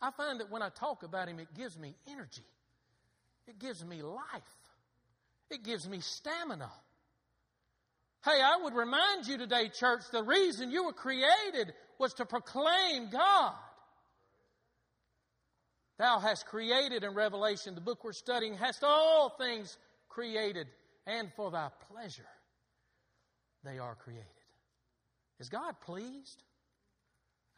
[0.00, 2.46] I find that when I talk about Him, it gives me energy,
[3.46, 4.42] it gives me life,
[5.50, 6.70] it gives me stamina.
[8.24, 13.08] Hey, I would remind you today, church, the reason you were created was to proclaim
[13.10, 13.54] God.
[15.98, 19.76] Thou hast created in Revelation, the book we're studying, hast all things
[20.08, 20.66] created,
[21.06, 22.28] and for thy pleasure
[23.64, 24.26] they are created.
[25.38, 26.42] Is God pleased?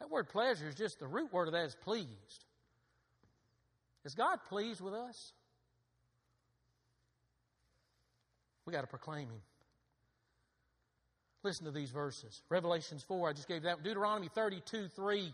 [0.03, 2.45] That word pleasure is just the root word of that is pleased.
[4.03, 5.31] Is God pleased with us?
[8.65, 9.41] We got to proclaim Him.
[11.41, 12.41] Listen to these verses.
[12.49, 13.81] Revelations 4, I just gave that.
[13.81, 15.33] Deuteronomy 32, 3.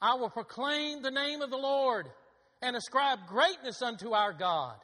[0.00, 2.08] I will proclaim the name of the Lord
[2.62, 4.76] and ascribe greatness unto our God.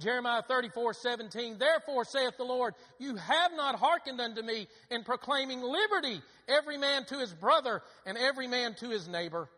[0.00, 5.62] Jeremiah 34, 17, Therefore saith the Lord, You have not hearkened unto me in proclaiming
[5.62, 9.48] liberty, every man to his brother, and every man to his neighbor.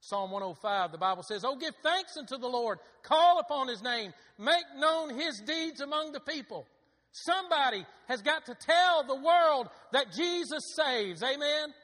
[0.00, 4.14] Psalm 105, the Bible says, Oh, give thanks unto the Lord, call upon his name,
[4.38, 6.66] make known his deeds among the people.
[7.12, 11.22] Somebody has got to tell the world that Jesus saves.
[11.22, 11.74] Amen?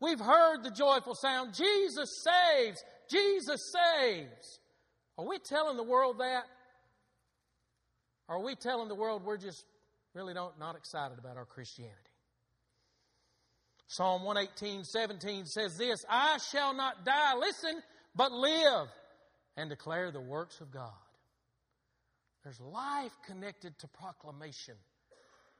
[0.00, 4.60] We've heard the joyful sound Jesus saves, Jesus saves.
[5.22, 6.46] Are we telling the world that?
[8.28, 9.64] Or are we telling the world we're just
[10.14, 11.96] really don't, not excited about our Christianity?
[13.86, 17.80] Psalm 118, 17 says this I shall not die, listen,
[18.16, 18.88] but live
[19.56, 20.90] and declare the works of God.
[22.42, 24.74] There's life connected to proclamation.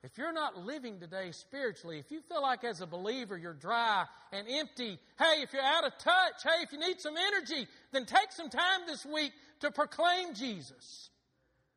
[0.04, 4.04] If you're not living today spiritually, if you feel like as a believer you're dry
[4.32, 8.04] and empty, hey, if you're out of touch, hey, if you need some energy, then
[8.04, 11.10] take some time this week to proclaim Jesus.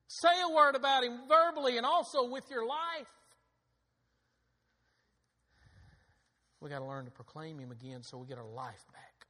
[0.07, 3.07] Say a word about Him verbally and also with your life.
[6.61, 9.27] We got to learn to proclaim Him again so we get our life back.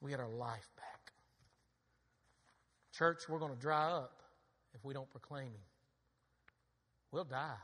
[0.00, 1.12] We get our life back.
[2.96, 4.22] Church, we're going to dry up
[4.72, 5.73] if we don't proclaim Him.
[7.14, 7.54] We'll die.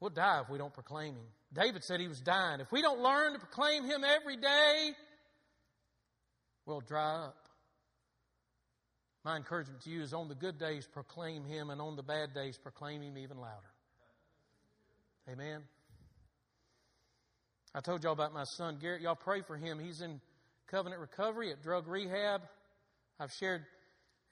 [0.00, 1.26] We'll die if we don't proclaim Him.
[1.52, 2.60] David said he was dying.
[2.60, 4.92] If we don't learn to proclaim Him every day,
[6.64, 7.36] we'll dry up.
[9.26, 12.32] My encouragement to you is on the good days, proclaim Him, and on the bad
[12.32, 13.74] days, proclaim Him even louder.
[15.30, 15.60] Amen.
[17.74, 19.02] I told y'all about my son Garrett.
[19.02, 19.78] Y'all pray for him.
[19.78, 20.22] He's in
[20.68, 22.40] covenant recovery at drug rehab.
[23.20, 23.66] I've shared,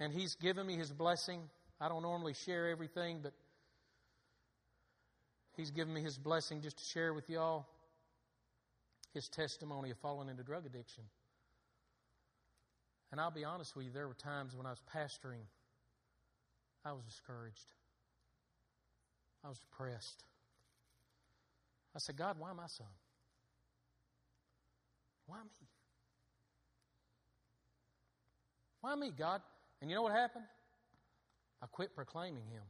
[0.01, 1.43] and he's given me his blessing.
[1.81, 3.33] I don't normally share everything, but
[5.57, 7.67] he's given me his blessing just to share with y'all
[9.13, 11.05] his testimony of falling into drug addiction.
[13.13, 15.45] And I'll be honest with you, there were times when I was pastoring,
[16.85, 17.75] I was discouraged.
[19.45, 20.25] I was depressed.
[21.95, 22.87] I said, God, why my son?
[25.27, 25.67] Why me?
[28.81, 29.41] Why me, God?
[29.81, 30.45] And you know what happened?
[31.63, 32.63] I quit proclaiming Him.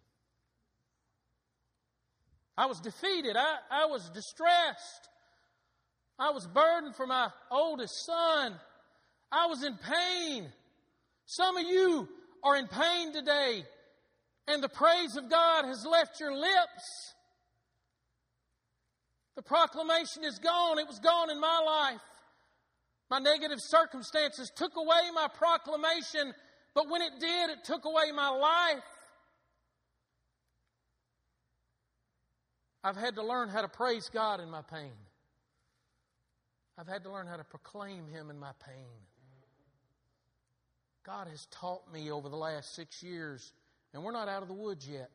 [2.56, 3.36] I was defeated.
[3.36, 5.08] I, I was distressed.
[6.18, 8.54] I was burdened for my oldest son.
[9.30, 10.50] I was in pain.
[11.26, 12.08] Some of you
[12.42, 13.64] are in pain today,
[14.46, 17.14] and the praise of God has left your lips.
[19.34, 20.78] The proclamation is gone.
[20.78, 22.00] It was gone in my life.
[23.10, 26.32] My negative circumstances took away my proclamation,
[26.76, 28.84] but when it did, it took away my life.
[32.84, 34.92] I've had to learn how to praise God in my pain.
[36.78, 39.00] I've had to learn how to proclaim Him in my pain.
[41.02, 43.54] God has taught me over the last six years,
[43.94, 45.10] and we're not out of the woods yet,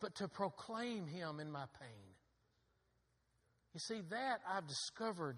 [0.00, 2.14] but to proclaim Him in my pain.
[3.74, 5.36] You see, that I've discovered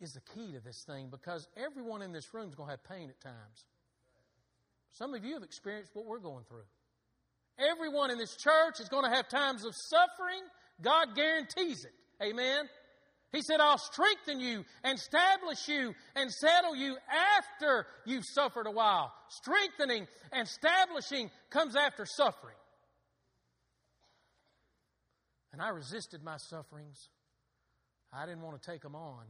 [0.00, 2.84] is the key to this thing because everyone in this room is going to have
[2.84, 3.66] pain at times.
[4.92, 6.66] Some of you have experienced what we're going through.
[7.58, 10.42] Everyone in this church is going to have times of suffering.
[10.80, 11.92] God guarantees it.
[12.22, 12.68] Amen.
[13.32, 16.96] He said, I'll strengthen you and establish you and settle you
[17.36, 19.12] after you've suffered a while.
[19.28, 22.56] Strengthening and establishing comes after suffering.
[25.52, 27.08] And I resisted my sufferings.
[28.12, 29.24] I didn't want to take them on.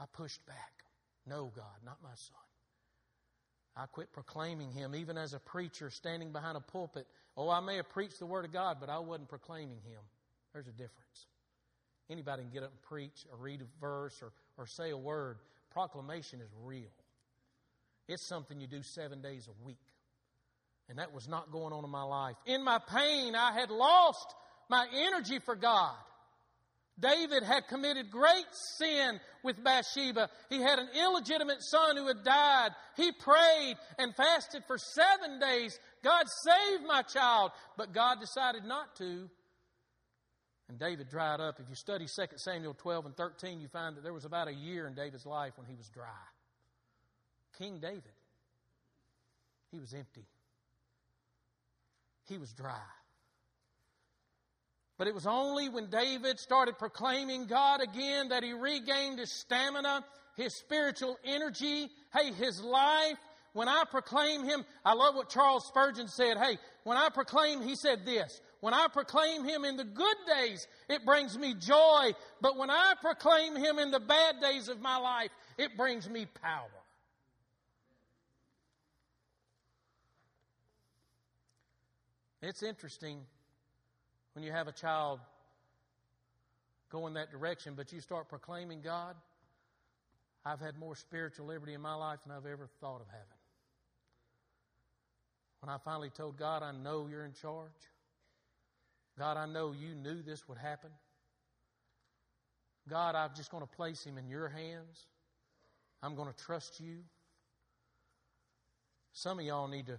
[0.00, 0.72] I pushed back.
[1.26, 2.51] No, God, not my son.
[3.76, 7.06] I quit proclaiming him, even as a preacher standing behind a pulpit.
[7.36, 10.00] Oh, I may have preached the Word of God, but I wasn't proclaiming him.
[10.52, 11.26] There's a difference.
[12.10, 15.38] Anybody can get up and preach or read a verse or, or say a word.
[15.70, 16.90] Proclamation is real.
[18.08, 19.78] It's something you do seven days a week.
[20.90, 22.36] And that was not going on in my life.
[22.44, 24.34] In my pain, I had lost
[24.68, 25.94] my energy for God.
[27.02, 28.46] David had committed great
[28.78, 30.30] sin with Bathsheba.
[30.48, 32.70] He had an illegitimate son who had died.
[32.96, 35.76] He prayed and fasted for seven days.
[36.04, 37.50] God saved my child.
[37.76, 39.28] But God decided not to.
[40.68, 41.58] And David dried up.
[41.58, 44.54] If you study 2 Samuel 12 and 13, you find that there was about a
[44.54, 46.06] year in David's life when he was dry.
[47.58, 48.02] King David,
[49.72, 50.24] he was empty.
[52.28, 52.78] He was dry.
[55.02, 60.04] But it was only when David started proclaiming God again that he regained his stamina,
[60.36, 63.18] his spiritual energy, hey, his life.
[63.52, 66.36] When I proclaim him, I love what Charles Spurgeon said.
[66.36, 70.68] Hey, when I proclaim, he said this, when I proclaim him in the good days,
[70.88, 72.12] it brings me joy.
[72.40, 76.26] But when I proclaim him in the bad days of my life, it brings me
[76.26, 76.70] power.
[82.40, 83.26] It's interesting
[84.34, 85.20] when you have a child
[86.90, 89.14] go in that direction, but you start proclaiming God,
[90.44, 93.26] I've had more spiritual liberty in my life than I've ever thought of having.
[95.60, 97.70] When I finally told God, I know you're in charge.
[99.18, 100.90] God, I know you knew this would happen.
[102.88, 105.06] God, I'm just going to place him in your hands.
[106.02, 106.96] I'm going to trust you.
[109.12, 109.98] Some of y'all need to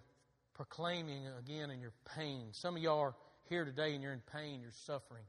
[0.53, 2.47] proclaiming again in your pain.
[2.51, 3.15] Some of y'all are
[3.53, 5.25] here today and you're in pain, you're suffering.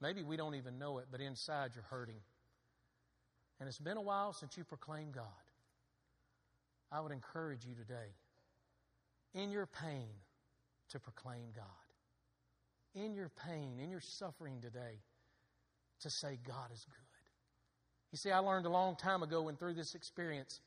[0.00, 2.20] Maybe we don't even know it, but inside you're hurting.
[3.58, 5.24] And it's been a while since you proclaimed God.
[6.92, 8.14] I would encourage you today,
[9.34, 10.06] in your pain,
[10.90, 11.64] to proclaim God.
[12.94, 15.02] In your pain, in your suffering today,
[16.02, 16.94] to say God is good.
[18.12, 20.60] You see, I learned a long time ago and through this experience,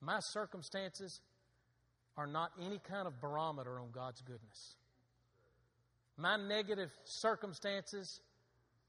[0.00, 1.20] my circumstances
[2.16, 4.76] are not any kind of barometer on God's goodness.
[6.18, 8.20] My negative circumstances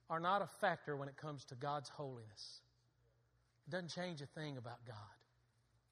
[0.09, 2.61] are not a factor when it comes to God's holiness.
[3.67, 4.97] It doesn't change a thing about God.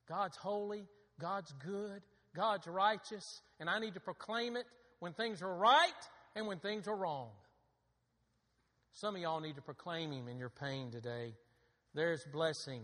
[0.09, 0.87] God's holy,
[1.19, 2.01] God's good,
[2.35, 4.65] God's righteous, and I need to proclaim it
[4.99, 5.91] when things are right
[6.35, 7.29] and when things are wrong.
[8.93, 11.35] Some of y'all need to proclaim Him in your pain today.
[11.93, 12.81] There's blessing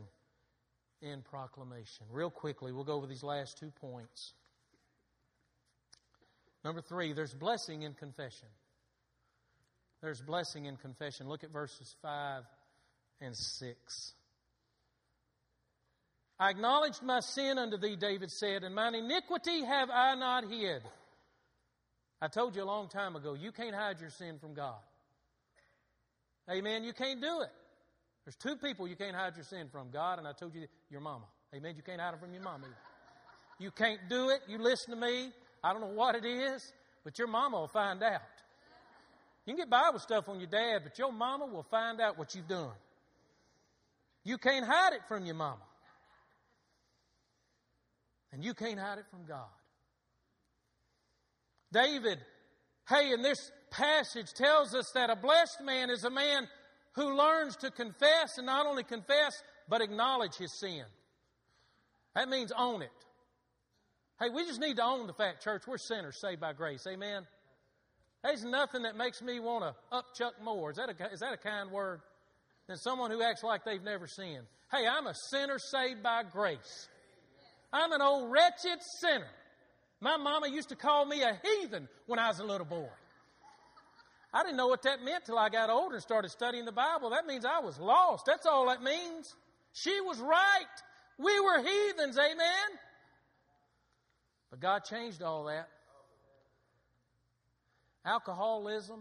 [1.01, 2.05] in proclamation.
[2.11, 4.33] Real quickly, we'll go over these last two points.
[6.63, 8.47] Number three, there's blessing in confession.
[10.01, 11.27] There's blessing in confession.
[11.27, 12.43] Look at verses 5
[13.21, 14.13] and 6.
[16.39, 20.81] I acknowledged my sin unto thee, David said, and mine iniquity have I not hid.
[22.21, 24.79] I told you a long time ago, you can't hide your sin from God.
[26.49, 26.83] Amen.
[26.83, 27.51] You can't do it.
[28.25, 31.01] There's two people you can't hide your sin from God, and I told you your
[31.01, 31.25] mama.
[31.55, 31.75] Amen.
[31.75, 32.67] You can't hide it from your mama.
[33.59, 34.41] You can't do it.
[34.47, 35.31] You listen to me.
[35.63, 38.21] I don't know what it is, but your mama will find out.
[39.45, 42.35] You can get Bible stuff on your dad, but your mama will find out what
[42.35, 42.71] you've done.
[44.23, 45.63] You can't hide it from your mama.
[48.31, 49.45] And you can't hide it from God.
[51.71, 52.19] David,
[52.89, 56.47] hey, in this passage tells us that a blessed man is a man
[56.93, 60.83] who learns to confess and not only confess, but acknowledge his sin.
[62.15, 62.91] That means own it.
[64.19, 66.85] Hey, we just need to own the fact, church, we're sinners saved by grace.
[66.87, 67.25] Amen.
[68.23, 70.71] There's nothing that makes me want to upchuck more.
[70.71, 72.01] Is that, a, is that a kind word?
[72.67, 74.45] Than someone who acts like they've never sinned.
[74.71, 76.87] Hey, I'm a sinner saved by grace.
[77.73, 79.27] I'm an old wretched sinner.
[79.99, 82.87] My mama used to call me a heathen when I was a little boy.
[84.33, 87.09] I didn't know what that meant till I got older and started studying the Bible.
[87.09, 88.25] That means I was lost.
[88.25, 89.35] That's all that means.
[89.73, 90.75] She was right.
[91.17, 92.79] We were heathens, amen?
[94.53, 95.67] But God changed all that.
[98.05, 98.99] Alcoholism.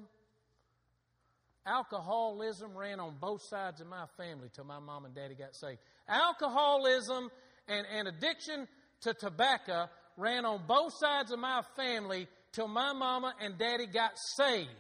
[1.66, 5.78] Alcoholism ran on both sides of my family till my mom and daddy got saved.
[6.08, 7.28] Alcoholism
[7.68, 8.66] and, and addiction
[9.02, 14.12] to tobacco ran on both sides of my family till my mama and daddy got
[14.38, 14.70] saved.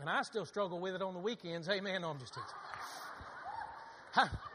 [0.00, 1.66] And I still struggle with it on the weekends.
[1.66, 2.32] Hey, man, no, I'm just
[4.14, 4.30] teasing.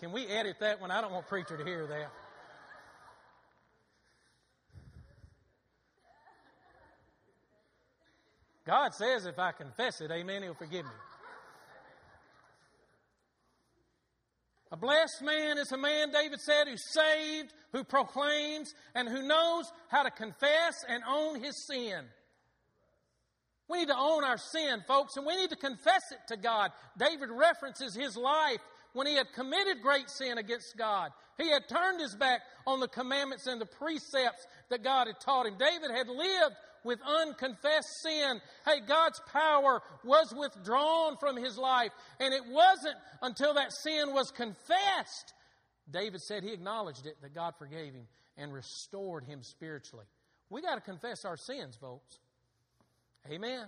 [0.00, 0.90] Can we edit that one?
[0.90, 2.10] I don't want preacher to hear that.
[8.64, 10.90] God says if I confess it, amen, He'll forgive me.
[14.72, 19.64] A blessed man is a man, David said, who's saved, who proclaims, and who knows
[19.88, 22.04] how to confess and own his sin.
[23.68, 26.70] We need to own our sin, folks, and we need to confess it to God.
[26.96, 28.60] David references his life
[28.92, 31.10] when he had committed great sin against God.
[31.38, 35.46] He had turned his back on the commandments and the precepts that God had taught
[35.46, 35.54] him.
[35.58, 38.40] David had lived with unconfessed sin.
[38.64, 41.92] Hey, God's power was withdrawn from his life.
[42.18, 45.34] And it wasn't until that sin was confessed.
[45.90, 50.06] David said he acknowledged it, that God forgave him and restored him spiritually.
[50.48, 52.18] We got to confess our sins, folks.
[53.30, 53.66] Amen.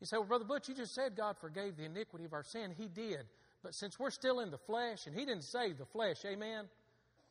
[0.00, 2.74] You say, well, Brother Butch, you just said God forgave the iniquity of our sin.
[2.76, 3.24] He did.
[3.62, 6.66] But since we're still in the flesh, and He didn't save the flesh, amen?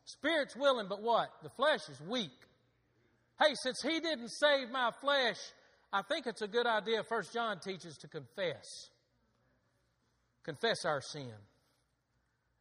[0.06, 1.30] Spirit's willing, but what?
[1.44, 2.32] The flesh is weak.
[3.40, 5.38] Hey, since he didn't save my flesh,
[5.92, 8.90] I think it's a good idea, First John teaches, to confess.
[10.44, 11.34] Confess our sin.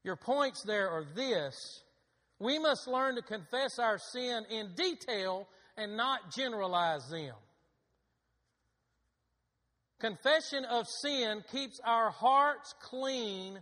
[0.04, 1.54] Your points there are this.
[2.38, 5.46] We must learn to confess our sin in detail
[5.76, 7.34] and not generalize them.
[10.00, 13.60] Confession of sin keeps our hearts clean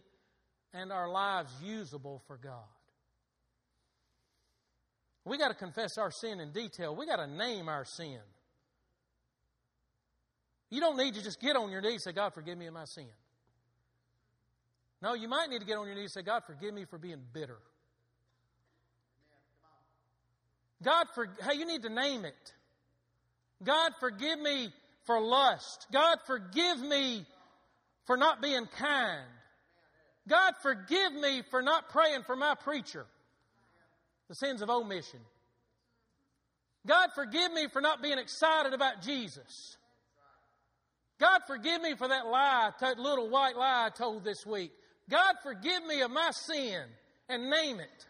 [0.73, 2.55] and our lives usable for God.
[5.25, 6.95] We got to confess our sin in detail.
[6.95, 8.21] We got to name our sin.
[10.71, 12.75] You don't need to just get on your knees and say, God, forgive me of
[12.75, 13.09] my sin.
[15.03, 16.99] No, you might need to get on your knees and say, God, forgive me for
[16.99, 17.59] being bitter.
[20.83, 22.55] God, for, hey, you need to name it.
[23.65, 24.69] God, forgive me
[25.09, 25.87] for lust.
[25.91, 27.25] God, forgive me
[28.05, 29.25] for not being kind.
[30.29, 33.07] God, forgive me for not praying for my preacher
[34.29, 35.21] the sins of omission.
[36.87, 39.79] God, forgive me for not being excited about Jesus.
[41.19, 44.73] God, forgive me for that lie, that little white lie I told this week.
[45.09, 46.83] God, forgive me of my sin
[47.31, 48.07] and name it.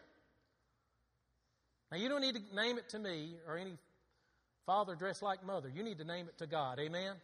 [1.93, 3.77] Now, you don't need to name it to me or any
[4.69, 5.67] father dressed like mother.
[5.67, 6.77] You need to name it to God.
[6.77, 7.15] Amen?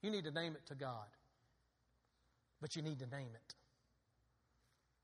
[0.00, 1.08] You need to name it to God.
[2.60, 3.54] But you need to name it.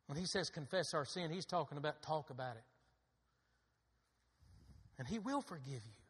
[0.07, 2.63] When he says confess our sin, he's talking about talk about it.
[5.01, 6.05] And he will forgive you.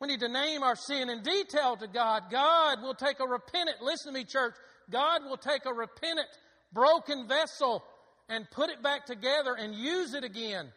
[0.00, 2.30] We need to name our sin in detail to God.
[2.30, 4.54] God will take a repentant, listen to me, church,
[4.88, 6.28] God will take a repentant,
[6.72, 7.82] broken vessel
[8.28, 10.70] and put it back together and use it again.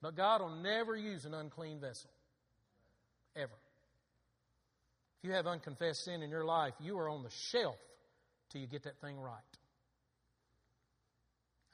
[0.00, 2.10] But God will never use an unclean vessel.
[3.34, 3.52] Ever.
[5.18, 7.78] If you have unconfessed sin in your life, you are on the shelf
[8.50, 9.34] till you get that thing right.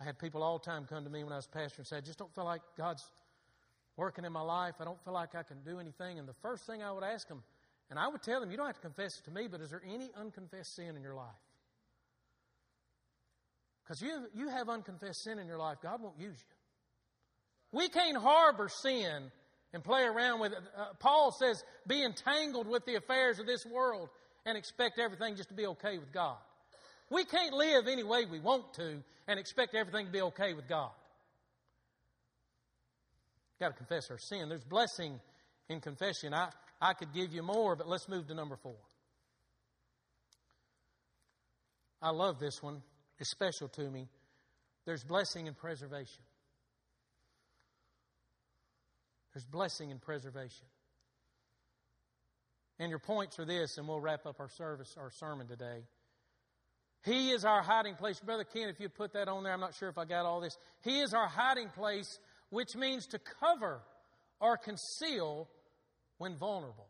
[0.01, 1.97] I had people all the time come to me when I was pastor and say,
[1.97, 3.05] I just don't feel like God's
[3.97, 4.75] working in my life.
[4.81, 6.19] I don't feel like I can do anything.
[6.19, 7.43] And the first thing I would ask them,
[7.91, 9.71] and I would tell them, you don't have to confess it to me, but is
[9.71, 11.29] there any unconfessed sin in your life?
[13.85, 16.55] Because you, you have unconfessed sin in your life, God won't use you.
[17.75, 19.33] We can't harbor sin
[19.73, 20.59] and play around with it.
[20.77, 24.09] Uh, Paul says, be entangled with the affairs of this world
[24.47, 26.37] and expect everything just to be okay with God.
[27.11, 30.69] We can't live any way we want to and expect everything to be okay with
[30.69, 30.93] God.
[33.59, 34.49] Got to confess our sin.
[34.49, 35.19] There's blessing
[35.69, 36.33] in confession.
[36.33, 36.51] I,
[36.81, 38.77] I could give you more, but let's move to number four.
[42.01, 42.83] I love this one
[43.19, 44.07] It's special to me.
[44.85, 46.23] There's blessing in preservation.
[49.35, 50.67] There's blessing and preservation.
[52.79, 55.83] And your points are this, and we'll wrap up our service, our sermon today.
[57.05, 58.19] He is our hiding place.
[58.19, 60.41] Brother Ken, if you put that on there, I'm not sure if I got all
[60.41, 60.57] this.
[60.83, 62.19] He is our hiding place,
[62.51, 63.81] which means to cover
[64.41, 65.49] or conceal
[66.19, 66.89] when vulnerable,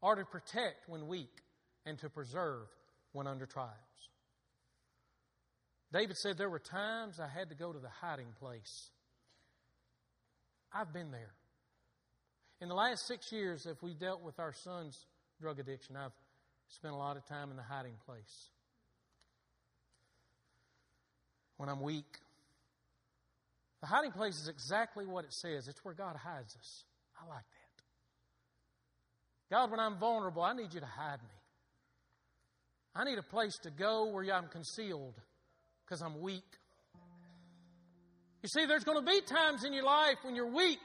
[0.00, 1.42] or to protect when weak,
[1.86, 2.66] and to preserve
[3.12, 3.70] when under trials.
[5.92, 8.90] David said, There were times I had to go to the hiding place.
[10.72, 11.32] I've been there.
[12.60, 15.06] In the last six years, if we dealt with our son's
[15.40, 16.12] drug addiction, I've
[16.68, 18.48] spent a lot of time in the hiding place.
[21.56, 22.18] When I'm weak,
[23.80, 25.68] the hiding place is exactly what it says.
[25.68, 26.84] It's where God hides us.
[27.20, 27.84] I like that.
[29.54, 31.34] God, when I'm vulnerable, I need you to hide me.
[32.94, 35.14] I need a place to go where I'm concealed
[35.84, 36.44] because I'm weak.
[38.42, 40.78] You see, there's going to be times in your life when you're weak.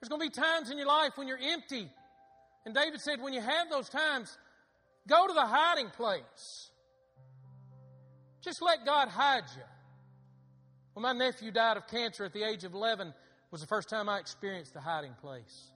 [0.00, 1.88] There's going to be times in your life when you're empty.
[2.64, 4.36] And David said, when you have those times,
[5.08, 6.70] go to the hiding place.
[8.40, 9.62] Just let God hide you.
[10.94, 13.12] When my nephew died of cancer at the age of 11,
[13.50, 15.72] was the first time I experienced the hiding place.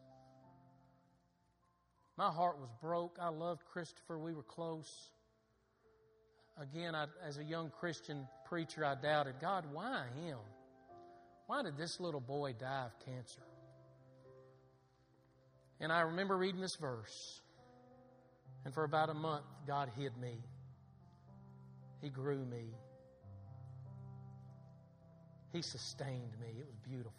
[2.17, 3.19] My heart was broke.
[3.21, 4.19] I loved Christopher.
[4.19, 5.11] We were close
[6.61, 10.39] again, I, as a young Christian preacher, I doubted God, why him?
[11.47, 13.43] Why did this little boy die of cancer?
[15.83, 17.41] And I remember reading this verse.
[18.65, 20.39] And for about a month, God hid me.
[22.01, 22.65] He grew me.
[25.53, 26.47] He sustained me.
[26.59, 27.13] It was beautiful.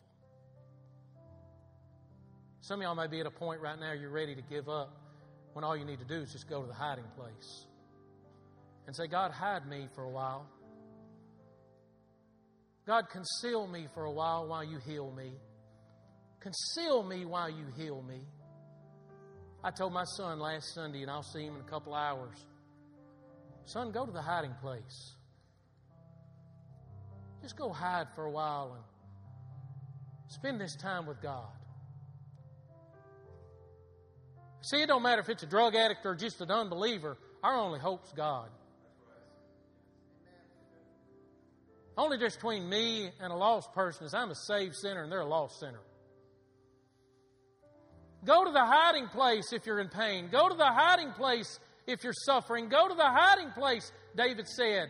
[2.61, 4.97] Some of y'all may be at a point right now you're ready to give up
[5.51, 7.66] when all you need to do is just go to the hiding place
[8.88, 10.47] and say, God, hide me for a while.
[12.88, 15.34] God, conceal me for a while while you heal me.
[16.39, 18.22] Conceal me while you heal me.
[19.64, 22.38] I told my son last Sunday, and I'll see him in a couple hours
[23.66, 25.14] Son, go to the hiding place.
[27.41, 28.84] Just go hide for a while and
[30.28, 31.51] spend this time with God.
[34.61, 37.18] See, it don't matter if it's a drug addict or just an unbeliever.
[37.43, 38.49] Our only hope's God.
[41.97, 45.20] Only difference between me and a lost person is I'm a saved sinner and they're
[45.20, 45.82] a lost sinner.
[48.26, 50.30] Go to the hiding place if you're in pain.
[50.32, 52.69] Go to the hiding place if you're suffering.
[52.69, 54.89] Go to the hiding place, David said.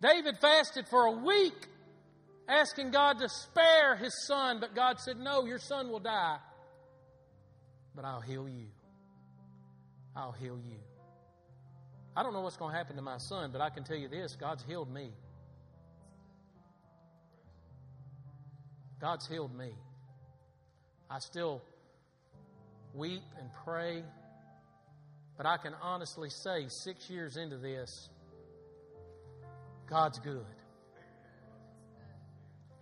[0.00, 1.68] David fasted for a week,
[2.48, 6.38] asking God to spare his son, but God said, No, your son will die.
[7.94, 8.66] But I'll heal you.
[10.14, 10.78] I'll heal you.
[12.14, 14.08] I don't know what's going to happen to my son, but I can tell you
[14.08, 15.10] this God's healed me.
[19.00, 19.72] God's healed me.
[21.10, 21.62] I still
[22.94, 24.02] weep and pray,
[25.36, 28.10] but I can honestly say, six years into this,
[29.88, 30.44] God's good.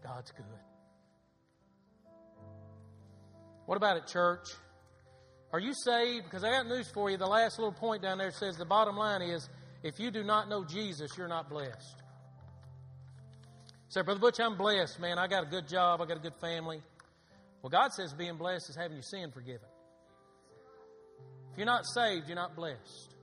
[0.02, 0.44] God's good.
[3.66, 4.48] What about it, church?
[5.52, 6.24] Are you saved?
[6.24, 7.16] Because I got news for you.
[7.16, 9.48] The last little point down there says the bottom line is
[9.82, 12.02] if you do not know Jesus, you're not blessed.
[13.88, 15.18] Say, Brother Butch, I'm blessed, man.
[15.18, 16.00] I got a good job.
[16.00, 16.80] I got a good family.
[17.62, 19.69] Well, God says being blessed is having your sin forgiven.
[21.52, 23.14] If you're not saved, you're not blessed.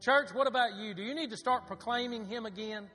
[0.00, 0.94] Church, what about you?
[0.94, 2.88] Do you need to start proclaiming Him again?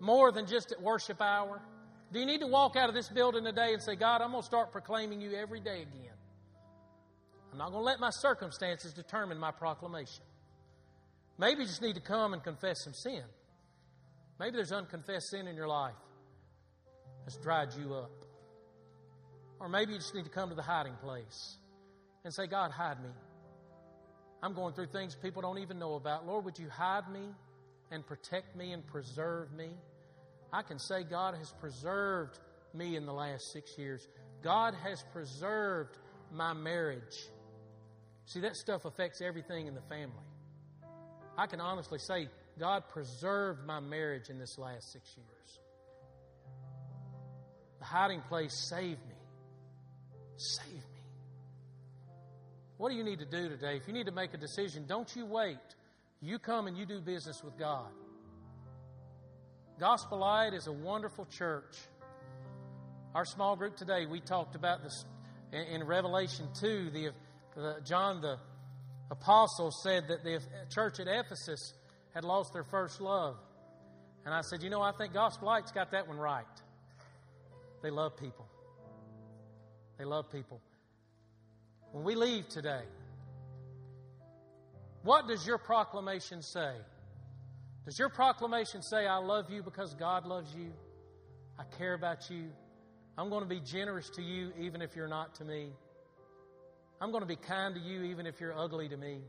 [0.00, 1.62] More than just at worship hour?
[2.12, 4.42] Do you need to walk out of this building today and say, God, I'm going
[4.42, 6.12] to start proclaiming you every day again?
[7.52, 10.24] I'm not going to let my circumstances determine my proclamation.
[11.38, 13.22] Maybe you just need to come and confess some sin.
[14.38, 15.94] Maybe there's unconfessed sin in your life
[17.24, 18.10] that's dried you up.
[19.58, 21.56] Or maybe you just need to come to the hiding place
[22.26, 23.08] and say, God, hide me.
[24.42, 26.26] I'm going through things people don't even know about.
[26.26, 27.20] Lord, would you hide me
[27.92, 29.68] and protect me and preserve me?
[30.52, 32.40] I can say God has preserved
[32.74, 34.08] me in the last six years.
[34.42, 35.98] God has preserved
[36.32, 37.16] my marriage.
[38.24, 40.26] See, that stuff affects everything in the family.
[41.38, 45.60] I can honestly say God preserved my marriage in this last six years.
[47.78, 49.14] The hiding place saved me.
[50.36, 50.85] Saved me.
[52.78, 53.76] What do you need to do today?
[53.76, 55.56] If you need to make a decision, don't you wait.
[56.20, 57.88] You come and you do business with God.
[59.78, 61.76] Gospel Light is a wonderful church.
[63.14, 65.04] Our small group today, we talked about this
[65.52, 66.90] in Revelation 2.
[66.90, 67.10] The,
[67.54, 68.38] the, John the
[69.10, 70.40] apostle said that the
[70.74, 71.74] church at Ephesus
[72.14, 73.36] had lost their first love.
[74.24, 76.44] And I said, You know, I think Gospel Light's got that one right.
[77.82, 78.46] They love people.
[79.98, 80.60] They love people.
[81.92, 82.82] When we leave today,
[85.02, 86.72] what does your proclamation say?
[87.84, 90.72] Does your proclamation say, I love you because God loves you?
[91.58, 92.50] I care about you.
[93.16, 95.68] I'm going to be generous to you even if you're not to me.
[97.00, 99.20] I'm going to be kind to you even if you're ugly to me.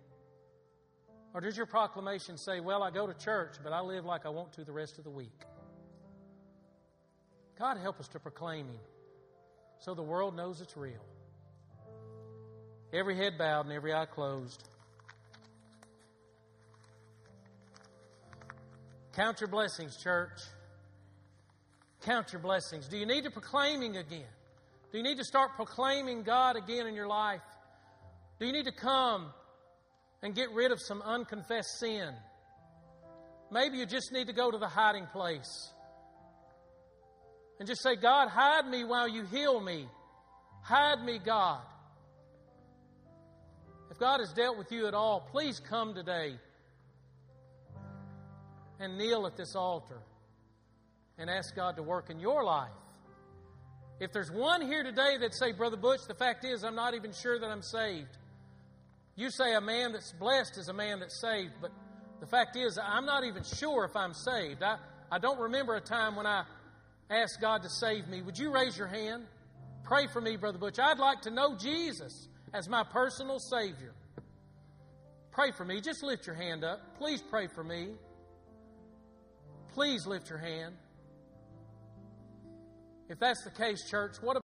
[1.33, 4.29] Or does your proclamation say, Well, I go to church, but I live like I
[4.29, 5.43] want to the rest of the week?
[7.59, 8.79] God help us to proclaim Him
[9.79, 11.05] so the world knows it's real.
[12.93, 14.63] Every head bowed and every eye closed.
[19.13, 20.39] Count your blessings, church.
[22.03, 22.87] Count your blessings.
[22.87, 24.23] Do you need to proclaiming again?
[24.91, 27.41] Do you need to start proclaiming God again in your life?
[28.39, 29.33] Do you need to come
[30.21, 32.13] and get rid of some unconfessed sin?
[33.51, 35.71] Maybe you just need to go to the hiding place
[37.59, 39.87] and just say, God, hide me while you heal me.
[40.61, 41.61] Hide me, God.
[43.97, 46.35] If God has dealt with you at all, please come today
[48.79, 49.97] and kneel at this altar
[51.17, 52.69] and ask God to work in your life.
[53.99, 57.11] If there's one here today that say, Brother Butch, the fact is I'm not even
[57.11, 58.15] sure that I'm saved.
[59.15, 61.71] You say a man that's blessed is a man that's saved, but
[62.19, 64.61] the fact is I'm not even sure if I'm saved.
[64.61, 64.77] I,
[65.11, 66.43] I don't remember a time when I
[67.09, 68.21] asked God to save me.
[68.21, 69.23] Would you raise your hand?
[69.85, 70.77] Pray for me, Brother Butch.
[70.77, 73.93] I'd like to know Jesus as my personal Savior.
[75.31, 75.81] Pray for me.
[75.81, 76.97] Just lift your hand up.
[76.97, 77.89] Please pray for me.
[79.73, 80.73] Please lift your hand.
[83.09, 84.35] If that's the case, church, what